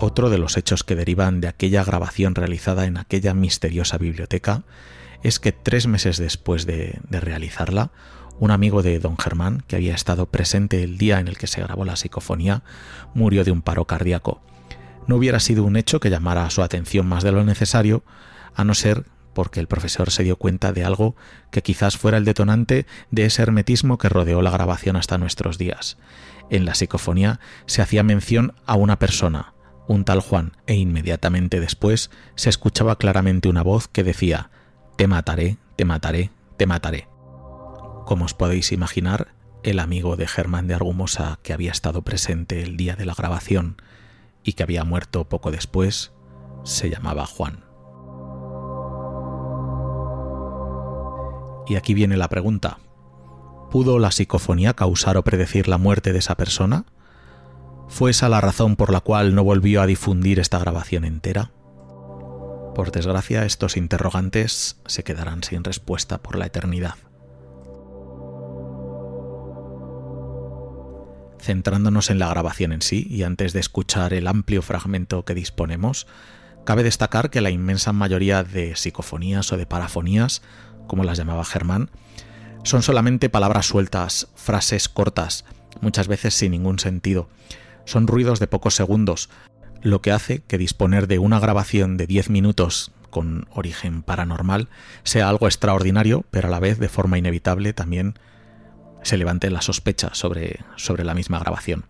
Otro 0.02 0.30
de 0.30 0.38
los 0.38 0.56
hechos 0.56 0.86
que 0.86 0.96
derivan 0.96 1.42
de 1.42 1.50
aquella 1.50 1.84
grabación 1.84 2.34
realizada 2.34 2.86
en 2.86 2.96
aquella 2.96 3.34
misteriosa 3.34 3.98
biblioteca 3.98 4.64
es 5.24 5.42
que 5.42 5.52
tres 5.52 5.88
meses 5.88 6.18
después 6.18 6.66
de, 6.66 7.02
realizarla, 7.10 7.92
un 8.40 8.52
amigo 8.52 8.82
de 8.82 8.98
don 9.00 9.18
Germán, 9.18 9.62
que 9.68 9.76
había 9.76 9.94
estado 9.94 10.28
presente 10.28 10.84
el 10.84 10.98
día 10.98 11.20
en 11.20 11.28
el 11.28 11.38
que 11.38 11.48
se 11.48 11.62
grabó 11.62 11.84
la 11.84 11.98
psicofonía, 11.98 12.64
murió 13.14 13.44
de 13.44 13.52
un 13.52 13.62
paro 13.62 13.84
cardíaco. 13.84 14.42
No 15.06 15.18
hubiera 15.18 15.42
sido 15.42 15.66
un 15.66 15.76
hecho 15.76 16.00
que 16.00 16.10
llamara 16.10 16.50
su 16.50 16.62
atención 16.62 17.06
más 17.06 17.22
de 17.22 17.34
lo 17.34 17.44
necesario, 17.44 18.06
a 18.56 18.64
no 18.64 18.76
ser 18.76 19.04
porque 19.34 19.60
el 19.60 19.68
profesor 19.68 20.12
se 20.12 20.24
dio 20.24 20.38
cuenta 20.38 20.72
de 20.72 20.86
algo 20.86 21.18
que 21.52 21.62
quizás 21.62 21.98
fuera 21.98 22.18
el 22.18 22.24
detonante 22.24 22.86
de 23.12 23.26
ese 23.26 23.42
hermetismo 23.42 23.98
que 23.98 24.08
rodeó 24.08 24.42
la 24.42 24.52
grabación 24.52 24.96
hasta 24.96 25.18
nuestros 25.18 25.58
días. 25.58 25.98
En 26.50 26.64
la 26.64 26.74
psicofonía 26.74 27.42
se 27.66 27.82
hacía 27.82 28.02
mención 28.04 28.54
a 28.66 28.76
una 28.76 28.98
persona, 28.98 29.54
un 29.90 30.06
tal 30.06 30.22
Juan, 30.22 30.52
e 30.68 30.76
inmediatamente 30.76 31.60
después 31.60 32.12
se 32.36 32.50
escuchaba 32.50 32.98
claramente 32.98 33.50
una 33.50 33.64
voz 33.64 33.88
que 33.88 34.04
decía 34.04 34.52
Te 34.98 35.08
mataré, 35.08 35.58
te 35.76 35.84
mataré, 35.84 36.30
te 36.58 36.68
mataré. 36.68 37.08
Como 38.06 38.26
os 38.26 38.36
podéis 38.36 38.72
imaginar, 38.72 39.34
el 39.64 39.80
amigo 39.80 40.16
de 40.16 40.28
Germán 40.28 40.68
de 40.68 40.76
Argumosa 40.76 41.40
que 41.42 41.54
había 41.54 41.72
estado 41.72 42.04
presente 42.04 42.62
el 42.62 42.78
día 42.78 42.96
de 42.96 43.06
la 43.06 43.16
grabación 43.16 43.82
y 44.44 44.54
que 44.54 44.62
había 44.62 44.84
muerto 44.84 45.28
poco 45.28 45.50
después, 45.50 46.14
se 46.64 46.92
llamaba 46.92 47.26
Juan. 47.26 47.66
Y 51.68 51.78
aquí 51.78 51.96
viene 51.96 52.16
la 52.16 52.30
pregunta. 52.30 52.78
¿Pudo 53.72 53.98
la 53.98 54.12
psicofonía 54.12 54.76
causar 54.76 55.18
o 55.18 55.24
predecir 55.24 55.68
la 55.68 55.80
muerte 55.80 56.14
de 56.14 56.20
esa 56.20 56.36
persona? 56.36 56.86
¿Fue 57.90 58.12
esa 58.12 58.30
la 58.30 58.40
razón 58.40 58.76
por 58.76 58.94
la 58.94 59.02
cual 59.02 59.36
no 59.36 59.44
volvió 59.44 59.82
a 59.82 59.88
difundir 59.88 60.40
esta 60.40 60.60
grabación 60.60 61.04
entera? 61.06 61.52
Por 62.76 62.92
desgracia, 62.92 63.46
estos 63.46 63.76
interrogantes 63.76 64.80
se 64.86 65.04
quedarán 65.04 65.44
sin 65.44 65.64
respuesta 65.64 66.20
por 66.20 66.38
la 66.38 66.46
eternidad. 66.46 66.96
Centrándonos 71.42 72.10
en 72.10 72.20
la 72.20 72.30
grabación 72.30 72.72
en 72.72 72.82
sí, 72.82 73.08
y 73.10 73.24
antes 73.24 73.54
de 73.54 73.60
escuchar 73.60 74.14
el 74.14 74.28
amplio 74.28 74.62
fragmento 74.62 75.26
que 75.26 75.34
disponemos, 75.34 76.06
cabe 76.66 76.84
destacar 76.84 77.32
que 77.32 77.42
la 77.42 77.50
inmensa 77.50 77.92
mayoría 77.92 78.44
de 78.44 78.76
psicofonías 78.76 79.52
o 79.52 79.58
de 79.58 79.66
parafonías, 79.66 80.42
como 80.88 81.04
las 81.04 81.18
llamaba 81.18 81.44
Germán, 81.44 81.90
son 82.64 82.84
solamente 82.84 83.30
palabras 83.30 83.66
sueltas, 83.66 84.28
frases 84.36 84.90
cortas, 84.90 85.44
muchas 85.82 86.08
veces 86.08 86.34
sin 86.34 86.52
ningún 86.52 86.78
sentido, 86.78 87.30
son 87.90 88.06
ruidos 88.06 88.40
de 88.40 88.48
pocos 88.48 88.76
segundos, 88.76 89.30
lo 89.82 90.02
que 90.02 90.12
hace 90.12 90.42
que 90.42 90.58
disponer 90.58 91.08
de 91.08 91.18
una 91.18 91.40
grabación 91.40 91.98
de 91.98 92.06
10 92.06 92.30
minutos 92.30 92.92
con 93.10 93.48
origen 93.52 94.04
paranormal 94.04 94.70
sea 95.04 95.28
algo 95.28 95.48
extraordinario, 95.48 96.24
pero 96.30 96.48
a 96.48 96.52
la 96.52 96.60
vez 96.60 96.78
de 96.78 96.90
forma 96.90 97.18
inevitable 97.18 97.74
también 97.74 98.14
se 99.02 99.18
levante 99.18 99.50
la 99.50 99.62
sospecha 99.62 100.14
sobre, 100.14 100.60
sobre 100.76 101.04
la 101.04 101.16
misma 101.16 101.40
grabación. 101.40 101.86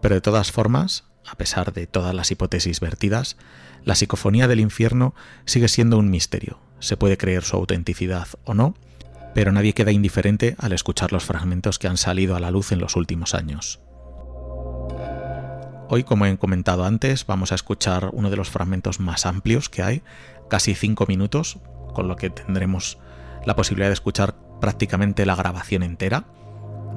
Pero 0.00 0.14
de 0.14 0.20
todas 0.22 0.52
formas, 0.52 1.04
a 1.26 1.36
pesar 1.36 1.74
de 1.74 1.86
todas 1.86 2.14
las 2.14 2.30
hipótesis 2.30 2.80
vertidas, 2.80 3.36
la 3.84 3.96
psicofonía 3.96 4.48
del 4.48 4.60
infierno 4.60 5.14
sigue 5.44 5.68
siendo 5.68 5.98
un 5.98 6.10
misterio. 6.10 6.58
Se 6.78 6.96
puede 6.96 7.18
creer 7.18 7.42
su 7.42 7.56
autenticidad 7.56 8.28
o 8.44 8.54
no, 8.54 8.74
pero 9.34 9.52
nadie 9.52 9.74
queda 9.74 9.92
indiferente 9.92 10.54
al 10.58 10.72
escuchar 10.72 11.12
los 11.12 11.24
fragmentos 11.24 11.78
que 11.78 11.88
han 11.88 11.98
salido 11.98 12.36
a 12.36 12.40
la 12.40 12.50
luz 12.50 12.72
en 12.72 12.78
los 12.78 12.96
últimos 12.96 13.34
años. 13.34 13.83
Hoy, 15.88 16.02
como 16.02 16.24
he 16.24 16.38
comentado 16.38 16.84
antes, 16.84 17.26
vamos 17.26 17.52
a 17.52 17.54
escuchar 17.54 18.10
uno 18.12 18.30
de 18.30 18.36
los 18.36 18.48
fragmentos 18.48 19.00
más 19.00 19.26
amplios 19.26 19.68
que 19.68 19.82
hay, 19.82 20.02
casi 20.48 20.74
cinco 20.74 21.04
minutos, 21.06 21.58
con 21.92 22.08
lo 22.08 22.16
que 22.16 22.30
tendremos 22.30 22.98
la 23.44 23.54
posibilidad 23.54 23.88
de 23.88 23.94
escuchar 23.94 24.34
prácticamente 24.60 25.26
la 25.26 25.36
grabación 25.36 25.82
entera, 25.82 26.24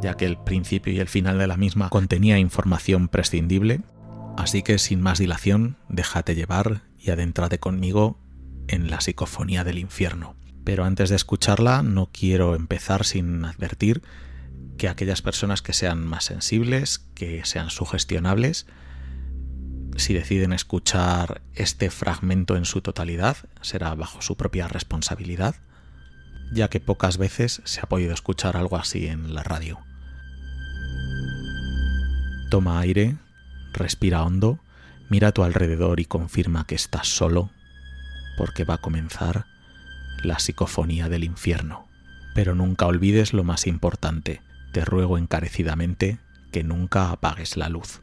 ya 0.01 0.15
que 0.15 0.25
el 0.25 0.37
principio 0.37 0.93
y 0.93 0.99
el 0.99 1.09
final 1.09 1.37
de 1.37 1.47
la 1.47 1.57
misma 1.57 1.89
contenía 1.89 2.39
información 2.39 3.09
prescindible. 3.09 3.81
Así 4.37 4.63
que 4.63 4.77
sin 4.77 5.01
más 5.01 5.19
dilación, 5.19 5.75
déjate 5.89 6.33
llevar 6.33 6.83
y 6.97 7.09
adéntrate 7.09 7.59
conmigo 7.59 8.19
en 8.69 8.89
la 8.89 9.01
psicofonía 9.01 9.65
del 9.65 9.79
infierno. 9.79 10.35
Pero 10.63 10.85
antes 10.85 11.09
de 11.09 11.17
escucharla, 11.17 11.83
no 11.83 12.09
quiero 12.11 12.55
empezar 12.55 13.03
sin 13.03 13.43
advertir 13.43 14.01
que 14.77 14.87
aquellas 14.87 15.21
personas 15.21 15.61
que 15.61 15.73
sean 15.73 16.05
más 16.05 16.25
sensibles, 16.25 16.99
que 17.15 17.43
sean 17.45 17.69
sugestionables, 17.69 18.67
si 19.97 20.13
deciden 20.13 20.53
escuchar 20.53 21.41
este 21.55 21.89
fragmento 21.89 22.55
en 22.55 22.65
su 22.65 22.81
totalidad, 22.81 23.37
será 23.61 23.93
bajo 23.95 24.21
su 24.21 24.37
propia 24.37 24.67
responsabilidad, 24.67 25.55
ya 26.53 26.69
que 26.69 26.79
pocas 26.79 27.17
veces 27.17 27.61
se 27.65 27.81
ha 27.81 27.89
podido 27.89 28.13
escuchar 28.13 28.57
algo 28.57 28.77
así 28.77 29.07
en 29.07 29.33
la 29.33 29.43
radio. 29.43 29.79
Toma 32.51 32.79
aire, 32.79 33.17
respira 33.73 34.23
hondo, 34.23 34.59
mira 35.09 35.29
a 35.29 35.31
tu 35.31 35.43
alrededor 35.43 35.99
y 35.99 36.05
confirma 36.05 36.65
que 36.65 36.75
estás 36.75 37.07
solo, 37.07 37.49
porque 38.37 38.63
va 38.63 38.75
a 38.75 38.81
comenzar 38.81 39.47
la 40.23 40.39
psicofonía 40.39 41.09
del 41.09 41.23
infierno. 41.23 41.87
Pero 42.35 42.53
nunca 42.53 42.85
olvides 42.85 43.33
lo 43.33 43.43
más 43.43 43.65
importante, 43.65 44.41
te 44.71 44.85
ruego 44.85 45.17
encarecidamente 45.17 46.19
que 46.51 46.63
nunca 46.63 47.11
apagues 47.11 47.57
la 47.57 47.69
luz. 47.69 48.01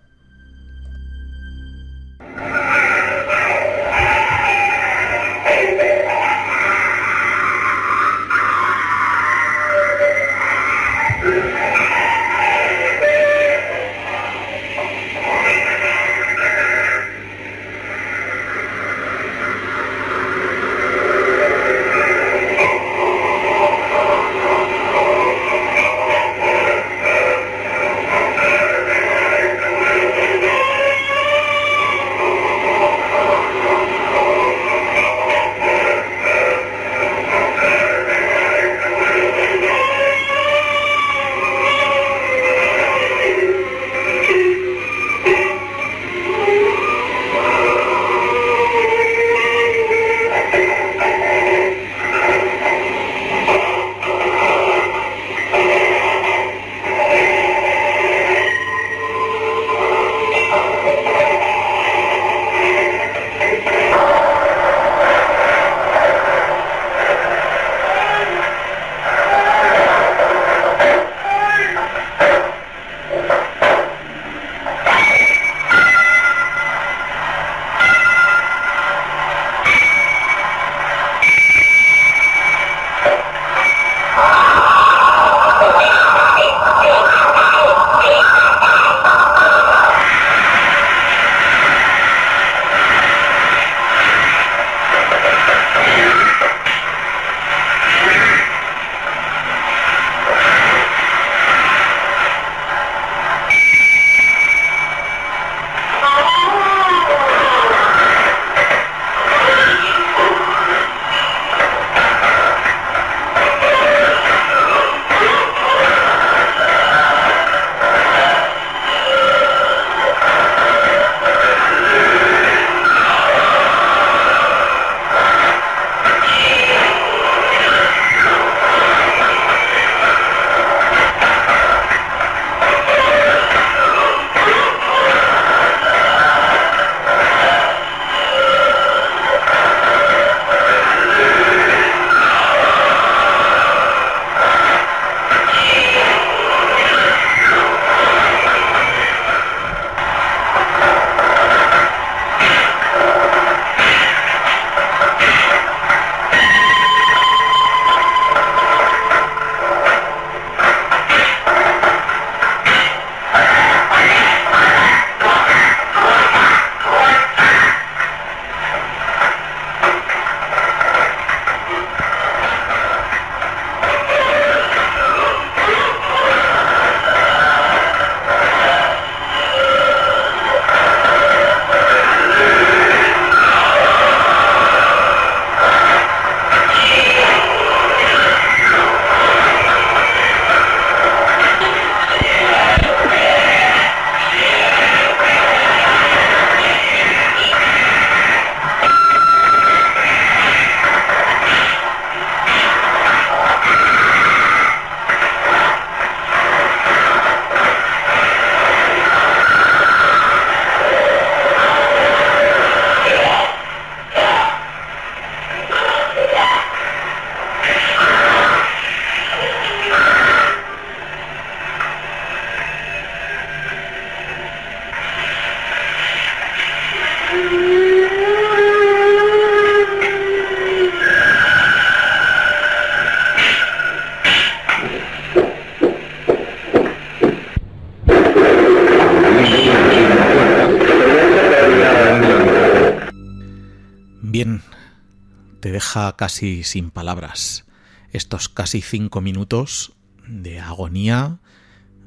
Casi 246.17 246.65
sin 246.65 246.91
palabras. 246.91 247.67
Estos 248.11 248.49
casi 248.49 248.83
cinco 248.83 249.21
minutos 249.21 249.93
de 250.27 250.59
agonía, 250.59 251.39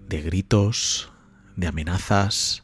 de 0.10 0.22
gritos, 0.22 1.12
de 1.56 1.68
amenazas, 1.68 2.64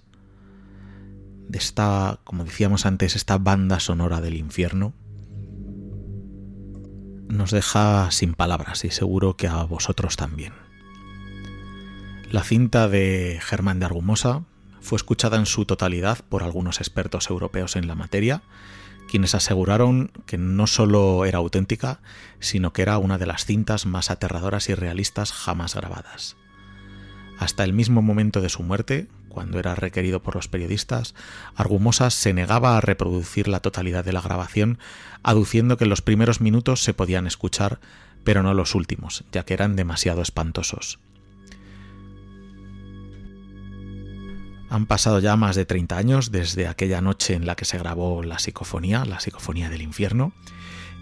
de 1.48 1.58
esta, 1.58 2.20
como 2.24 2.44
decíamos 2.44 2.86
antes, 2.86 3.16
esta 3.16 3.38
banda 3.38 3.80
sonora 3.80 4.20
del 4.20 4.36
infierno, 4.36 4.94
nos 7.30 7.52
deja 7.52 8.12
sin 8.12 8.34
palabras 8.34 8.84
y 8.84 8.92
seguro 8.92 9.38
que 9.38 9.48
a 9.48 9.64
vosotros 9.64 10.18
también. 10.18 10.54
La 12.32 12.44
cinta 12.44 12.90
de 12.90 13.40
Germán 13.42 13.80
de 13.80 13.86
Argumosa 13.86 14.44
fue 14.82 14.98
escuchada 14.98 15.38
en 15.38 15.46
su 15.46 15.66
totalidad 15.66 16.20
por 16.28 16.44
algunos 16.44 16.80
expertos 16.80 17.30
europeos 17.30 17.78
en 17.78 17.88
la 17.88 17.96
materia, 17.96 18.44
quienes 19.10 19.36
aseguraron 19.36 20.12
que 20.26 20.38
no 20.38 20.68
solo 20.68 21.26
era 21.26 21.40
auténtica, 21.40 22.02
sino 22.40 22.74
que 22.74 22.82
era 22.82 22.98
una 22.98 23.18
de 23.18 23.26
las 23.26 23.46
cintas 23.46 23.86
más 23.86 24.12
aterradoras 24.12 24.70
y 24.70 24.76
realistas 24.76 25.32
jamás 25.32 25.76
grabadas. 25.76 26.36
Hasta 27.40 27.64
el 27.64 27.74
mismo 27.74 28.02
momento 28.02 28.42
de 28.42 28.50
su 28.50 28.64
muerte, 28.64 29.08
cuando 29.30 29.60
era 29.60 29.76
requerido 29.76 30.22
por 30.22 30.36
los 30.36 30.48
periodistas, 30.48 31.16
Argumosa 31.56 32.10
se 32.10 32.34
negaba 32.34 32.78
a 32.78 32.82
reproducir 32.82 33.48
la 33.48 33.60
totalidad 33.60 34.06
de 34.06 34.14
la 34.14 34.22
grabación, 34.22 34.78
aduciendo 35.24 35.78
que 35.78 35.86
los 35.86 36.02
primeros 36.02 36.40
minutos 36.40 36.84
se 36.84 36.94
podían 36.94 37.28
escuchar, 37.28 37.80
pero 38.24 38.44
no 38.44 38.54
los 38.54 38.76
últimos, 38.76 39.26
ya 39.32 39.44
que 39.44 39.54
eran 39.54 39.76
demasiado 39.76 40.22
espantosos. 40.22 41.00
Han 44.74 44.88
pasado 44.88 45.20
ya 45.20 45.36
más 45.36 45.56
de 45.56 45.66
30 45.66 45.96
años 45.96 46.32
desde 46.32 46.68
aquella 46.68 47.00
noche 47.00 47.36
en 47.36 47.46
la 47.46 47.54
que 47.56 47.64
se 47.64 47.78
grabó 47.78 48.24
la 48.24 48.40
psicofonía, 48.40 49.06
la 49.06 49.20
psicofonía 49.20 49.70
del 49.70 49.84
infierno, 49.84 50.34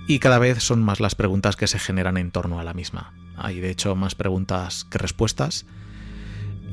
y 0.09 0.19
cada 0.19 0.39
vez 0.39 0.61
son 0.61 0.83
más 0.83 0.99
las 0.99 1.15
preguntas 1.15 1.55
que 1.55 1.67
se 1.67 1.79
generan 1.79 2.17
en 2.17 2.31
torno 2.31 2.59
a 2.59 2.65
la 2.65 2.73
misma. 2.73 3.13
Hay 3.37 3.61
de 3.61 3.69
hecho 3.69 3.95
más 3.95 4.13
preguntas 4.13 4.83
que 4.83 4.97
respuestas, 4.97 5.65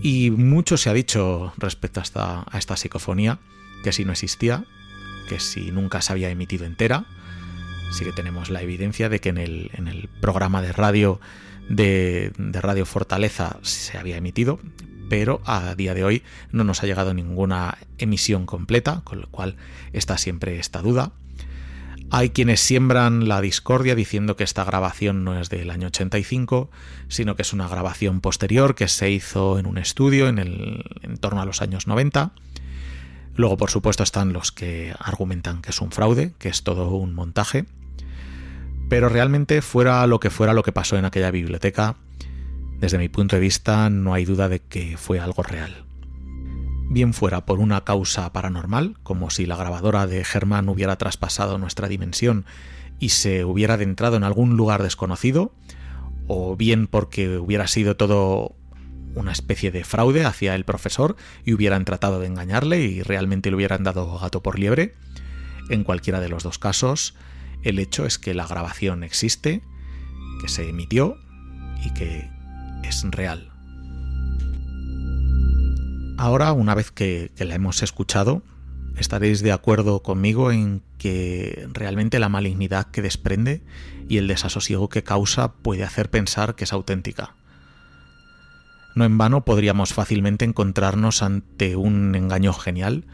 y 0.03 0.33
mucho 0.33 0.77
se 0.77 0.91
ha 0.91 0.93
dicho 0.93 1.53
respecto 1.57 2.01
a 2.01 2.47
esta, 2.53 2.77
psicofonía, 2.77 3.39
que 3.85 3.93
si 3.93 4.05
no 4.05 4.11
existía, 4.11 4.65
que 5.29 5.39
si 5.39 5.71
nunca 5.71 6.03
se 6.03 6.13
había 6.13 6.31
emitido 6.31 6.67
entera, 6.67 7.05
sí 7.93 8.05
que 8.05 8.13
tenemos 8.13 8.51
la 8.51 8.61
evidencia 8.61 9.09
de 9.09 9.21
que 9.21 9.29
en 9.29 9.39
el, 9.39 10.09
programa 10.21 10.63
de 10.63 10.73
radio 10.73 11.21
de, 11.69 12.33
Radio 12.39 12.85
Fortaleza 12.87 13.59
se 13.63 13.99
había 13.99 14.17
emitido, 14.17 14.59
pero 15.09 15.41
a 15.45 15.75
día 15.75 15.95
de 15.95 16.05
hoy 16.05 16.23
no 16.53 16.65
nos 16.65 16.83
ha 16.83 16.87
llegado 16.87 17.15
ninguna 17.15 17.79
emisión 17.99 18.47
completa, 18.47 19.03
con 19.05 19.21
lo 19.21 19.29
cual 19.29 19.57
está 19.93 20.19
siempre 20.19 20.59
esta 20.59 20.83
duda. 20.83 21.13
Hay 22.11 22.31
quienes 22.31 22.61
siembran 22.61 23.29
la 23.29 23.43
discordia 23.43 23.95
diciendo 23.95 24.35
que 24.35 24.45
esta 24.45 24.65
grabación 24.65 25.25
no 25.25 25.39
es 25.39 25.51
del 25.51 25.71
año 25.71 25.89
85, 25.89 26.71
sino 27.09 27.37
que 27.37 27.43
es 27.43 27.53
una 27.53 27.69
grabación 27.69 28.23
posterior 28.23 28.75
que 28.75 28.89
se 28.89 29.11
hizo 29.11 29.59
en 29.59 29.67
un 29.67 29.77
estudio 29.77 30.29
en, 30.29 30.39
torno 31.21 31.43
a 31.43 31.45
los 31.45 31.61
años 31.61 31.87
90. 31.87 32.33
Luego, 33.35 33.59
por 33.59 33.71
supuesto, 33.71 34.03
están 34.03 34.33
los 34.33 34.53
que 34.53 34.95
argumentan 34.99 35.61
que 35.61 35.71
es 35.71 35.81
un 35.83 35.93
fraude, 35.93 36.33
que 36.39 36.49
es 36.49 36.63
todo 36.63 36.91
un 36.93 37.15
montaje. 37.15 37.67
Pero 38.89 39.11
realmente, 39.11 39.61
fuera 39.61 40.07
lo 40.07 40.19
que 40.19 40.31
fuera 40.31 40.55
lo 40.55 40.63
que 40.63 40.73
pasó 40.73 40.97
en 40.97 41.05
aquella 41.05 41.31
biblioteca, 41.31 41.97
desde 42.81 42.99
mi 42.99 43.09
punto 43.09 43.37
de 43.37 43.41
vista 43.41 43.91
no 43.91 44.15
hay 44.15 44.25
duda 44.25 44.49
de 44.49 44.61
que 44.61 44.97
fue 44.97 45.19
algo 45.19 45.43
real. 45.43 45.85
Bien 46.91 47.13
fuera 47.13 47.45
por 47.45 47.59
una 47.59 47.85
causa 47.85 48.33
paranormal, 48.33 48.97
como 49.03 49.31
si 49.31 49.47
la 49.47 49.57
grabadora 49.57 50.07
de 50.07 50.25
Germán 50.25 50.69
hubiera 50.69 50.97
traspasado 50.97 51.59
nuestra 51.59 51.89
dimensión 51.89 52.47
y 52.99 53.11
se 53.11 53.45
hubiera 53.45 53.75
adentrado 53.75 54.17
en 54.17 54.25
algún 54.25 54.57
lugar 54.57 54.83
desconocido, 54.83 55.53
o 56.29 56.57
bien 56.57 56.87
porque 56.87 57.39
hubiera 57.39 57.67
sido 57.67 57.97
todo 57.97 58.55
una 59.15 59.33
especie 59.33 59.71
de 59.71 59.85
fraude 59.85 60.25
hacia 60.25 60.55
el 60.55 60.65
profesor 60.65 61.17
y 61.45 61.53
hubieran 61.53 61.85
tratado 61.85 62.21
de 62.21 62.27
engañarle 62.27 62.81
y 62.81 63.03
realmente 63.03 63.51
le 63.51 63.57
hubieran 63.57 63.83
dado 63.83 64.19
gato 64.19 64.43
por 64.43 64.59
liebre. 64.59 64.95
En 65.69 65.85
cualquiera 65.85 66.21
de 66.21 66.29
los 66.29 66.45
dos 66.45 66.59
casos, 66.59 67.15
el 67.63 67.79
hecho 67.79 68.07
es 68.07 68.19
que 68.19 68.35
la 68.35 68.47
grabación 68.47 69.03
existe, 69.03 69.63
que 70.41 70.49
se 70.49 70.69
emitió 70.69 71.17
y 71.85 71.93
que 71.93 72.38
es 72.83 73.05
real. 73.11 73.51
Ahora, 76.19 76.53
una 76.53 76.75
vez 76.75 76.91
que, 76.91 77.31
la 77.39 77.55
hemos 77.55 77.83
escuchado, 77.83 78.43
estaréis 78.97 79.41
de 79.41 79.53
acuerdo 79.53 80.03
conmigo 80.03 80.51
en 80.51 80.83
que 80.99 81.69
realmente 81.73 82.19
la 82.19 82.29
malignidad 82.29 82.89
que 82.89 83.03
desprende 83.03 83.63
y 84.09 84.17
el 84.17 84.27
desasosiego 84.27 84.89
que 84.89 85.05
causa 85.05 85.53
puede 85.53 85.85
hacer 85.85 86.11
pensar 86.11 86.57
que 86.57 86.65
es 86.65 86.73
auténtica. 86.73 87.37
No 88.97 89.05
en 89.05 89.17
vano 89.17 89.45
podríamos 89.45 89.95
fácilmente 89.95 90.45
encontrarnos 90.45 91.23
ante 91.23 91.77
un 91.77 92.17
engaño 92.17 92.53
genial 92.53 93.05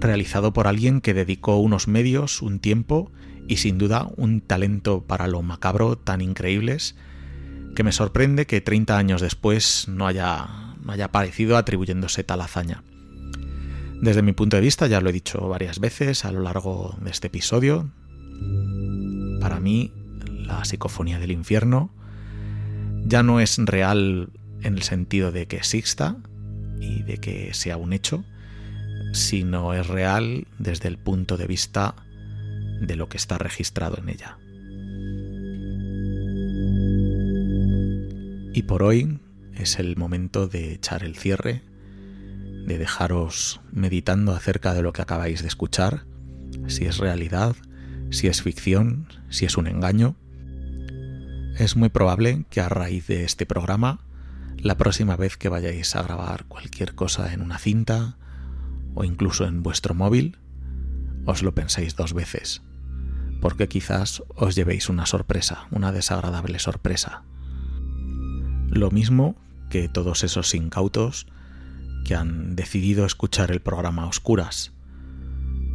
realizado 0.00 0.52
por 0.52 0.66
alguien 0.66 1.00
que 1.00 1.14
dedicó 1.14 1.58
unos 1.58 1.86
medios, 1.86 2.42
un 2.42 2.58
tiempo 2.58 3.12
y 3.46 3.58
sin 3.58 3.78
duda 3.78 4.08
un 4.16 4.40
talento 4.40 5.02
para 5.02 5.28
lo 5.28 5.42
macabro 5.42 5.96
tan 5.96 6.20
increíbles 6.20 6.96
que 7.74 7.84
me 7.84 7.92
sorprende 7.92 8.46
que 8.46 8.60
30 8.60 8.96
años 8.96 9.20
después 9.20 9.86
no 9.88 10.06
haya, 10.06 10.74
no 10.82 10.92
haya 10.92 11.06
aparecido 11.06 11.56
atribuyéndose 11.56 12.24
tal 12.24 12.40
hazaña. 12.40 12.82
Desde 14.00 14.22
mi 14.22 14.32
punto 14.32 14.56
de 14.56 14.62
vista, 14.62 14.86
ya 14.86 15.00
lo 15.00 15.10
he 15.10 15.12
dicho 15.12 15.48
varias 15.48 15.78
veces 15.78 16.24
a 16.24 16.32
lo 16.32 16.40
largo 16.40 16.96
de 17.02 17.10
este 17.10 17.26
episodio, 17.26 17.90
para 19.40 19.60
mí 19.60 19.92
la 20.26 20.64
psicofonía 20.64 21.18
del 21.18 21.32
infierno 21.32 21.92
ya 23.04 23.22
no 23.22 23.40
es 23.40 23.58
real 23.58 24.30
en 24.62 24.74
el 24.74 24.82
sentido 24.82 25.32
de 25.32 25.46
que 25.46 25.56
exista 25.56 26.16
y 26.80 27.02
de 27.02 27.18
que 27.18 27.52
sea 27.54 27.76
un 27.76 27.92
hecho, 27.92 28.24
sino 29.12 29.74
es 29.74 29.86
real 29.86 30.46
desde 30.58 30.88
el 30.88 30.98
punto 30.98 31.36
de 31.36 31.46
vista 31.46 31.94
de 32.80 32.96
lo 32.96 33.08
que 33.08 33.16
está 33.16 33.38
registrado 33.38 33.98
en 33.98 34.08
ella. 34.08 34.38
Y 38.60 38.62
por 38.62 38.82
hoy 38.82 39.18
es 39.54 39.78
el 39.78 39.96
momento 39.96 40.46
de 40.46 40.74
echar 40.74 41.02
el 41.02 41.16
cierre, 41.16 41.62
de 42.66 42.76
dejaros 42.76 43.62
meditando 43.72 44.34
acerca 44.34 44.74
de 44.74 44.82
lo 44.82 44.92
que 44.92 45.00
acabáis 45.00 45.40
de 45.40 45.48
escuchar, 45.48 46.04
si 46.66 46.84
es 46.84 46.98
realidad, 46.98 47.56
si 48.10 48.26
es 48.26 48.42
ficción, 48.42 49.08
si 49.30 49.46
es 49.46 49.56
un 49.56 49.66
engaño. 49.66 50.14
Es 51.56 51.74
muy 51.74 51.88
probable 51.88 52.44
que 52.50 52.60
a 52.60 52.68
raíz 52.68 53.06
de 53.06 53.24
este 53.24 53.46
programa, 53.46 54.00
la 54.58 54.76
próxima 54.76 55.16
vez 55.16 55.38
que 55.38 55.48
vayáis 55.48 55.96
a 55.96 56.02
grabar 56.02 56.44
cualquier 56.44 56.94
cosa 56.94 57.32
en 57.32 57.40
una 57.40 57.56
cinta 57.56 58.18
o 58.94 59.04
incluso 59.04 59.46
en 59.46 59.62
vuestro 59.62 59.94
móvil, 59.94 60.36
os 61.24 61.42
lo 61.42 61.54
penséis 61.54 61.96
dos 61.96 62.12
veces, 62.12 62.60
porque 63.40 63.68
quizás 63.68 64.22
os 64.28 64.54
llevéis 64.54 64.90
una 64.90 65.06
sorpresa, 65.06 65.66
una 65.70 65.92
desagradable 65.92 66.58
sorpresa. 66.58 67.22
Lo 68.70 68.90
mismo 68.90 69.34
que 69.68 69.88
todos 69.88 70.22
esos 70.22 70.54
incautos 70.54 71.26
que 72.04 72.14
han 72.14 72.54
decidido 72.56 73.04
escuchar 73.04 73.50
el 73.50 73.60
programa 73.60 74.06
oscuras, 74.06 74.72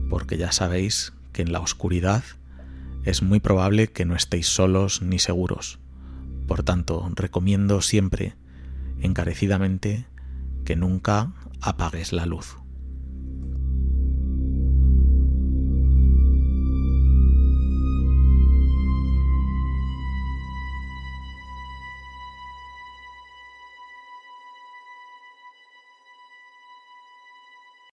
porque 0.10 0.38
ya 0.38 0.52
sabéis 0.52 1.14
que 1.34 1.42
en 1.42 1.52
la 1.52 1.60
oscuridad 1.60 2.24
es 3.04 3.22
muy 3.22 3.40
probable 3.40 3.88
que 3.88 4.06
no 4.06 4.16
estéis 4.16 4.48
solos 4.48 5.02
ni 5.02 5.20
seguros. 5.20 5.80
Por 6.48 6.64
tanto, 6.64 7.12
recomiendo 7.16 7.82
siempre, 7.82 8.36
encarecidamente, 9.02 10.06
que 10.64 10.76
nunca 10.76 11.34
apagues 11.62 12.14
la 12.14 12.26
luz. 12.26 12.58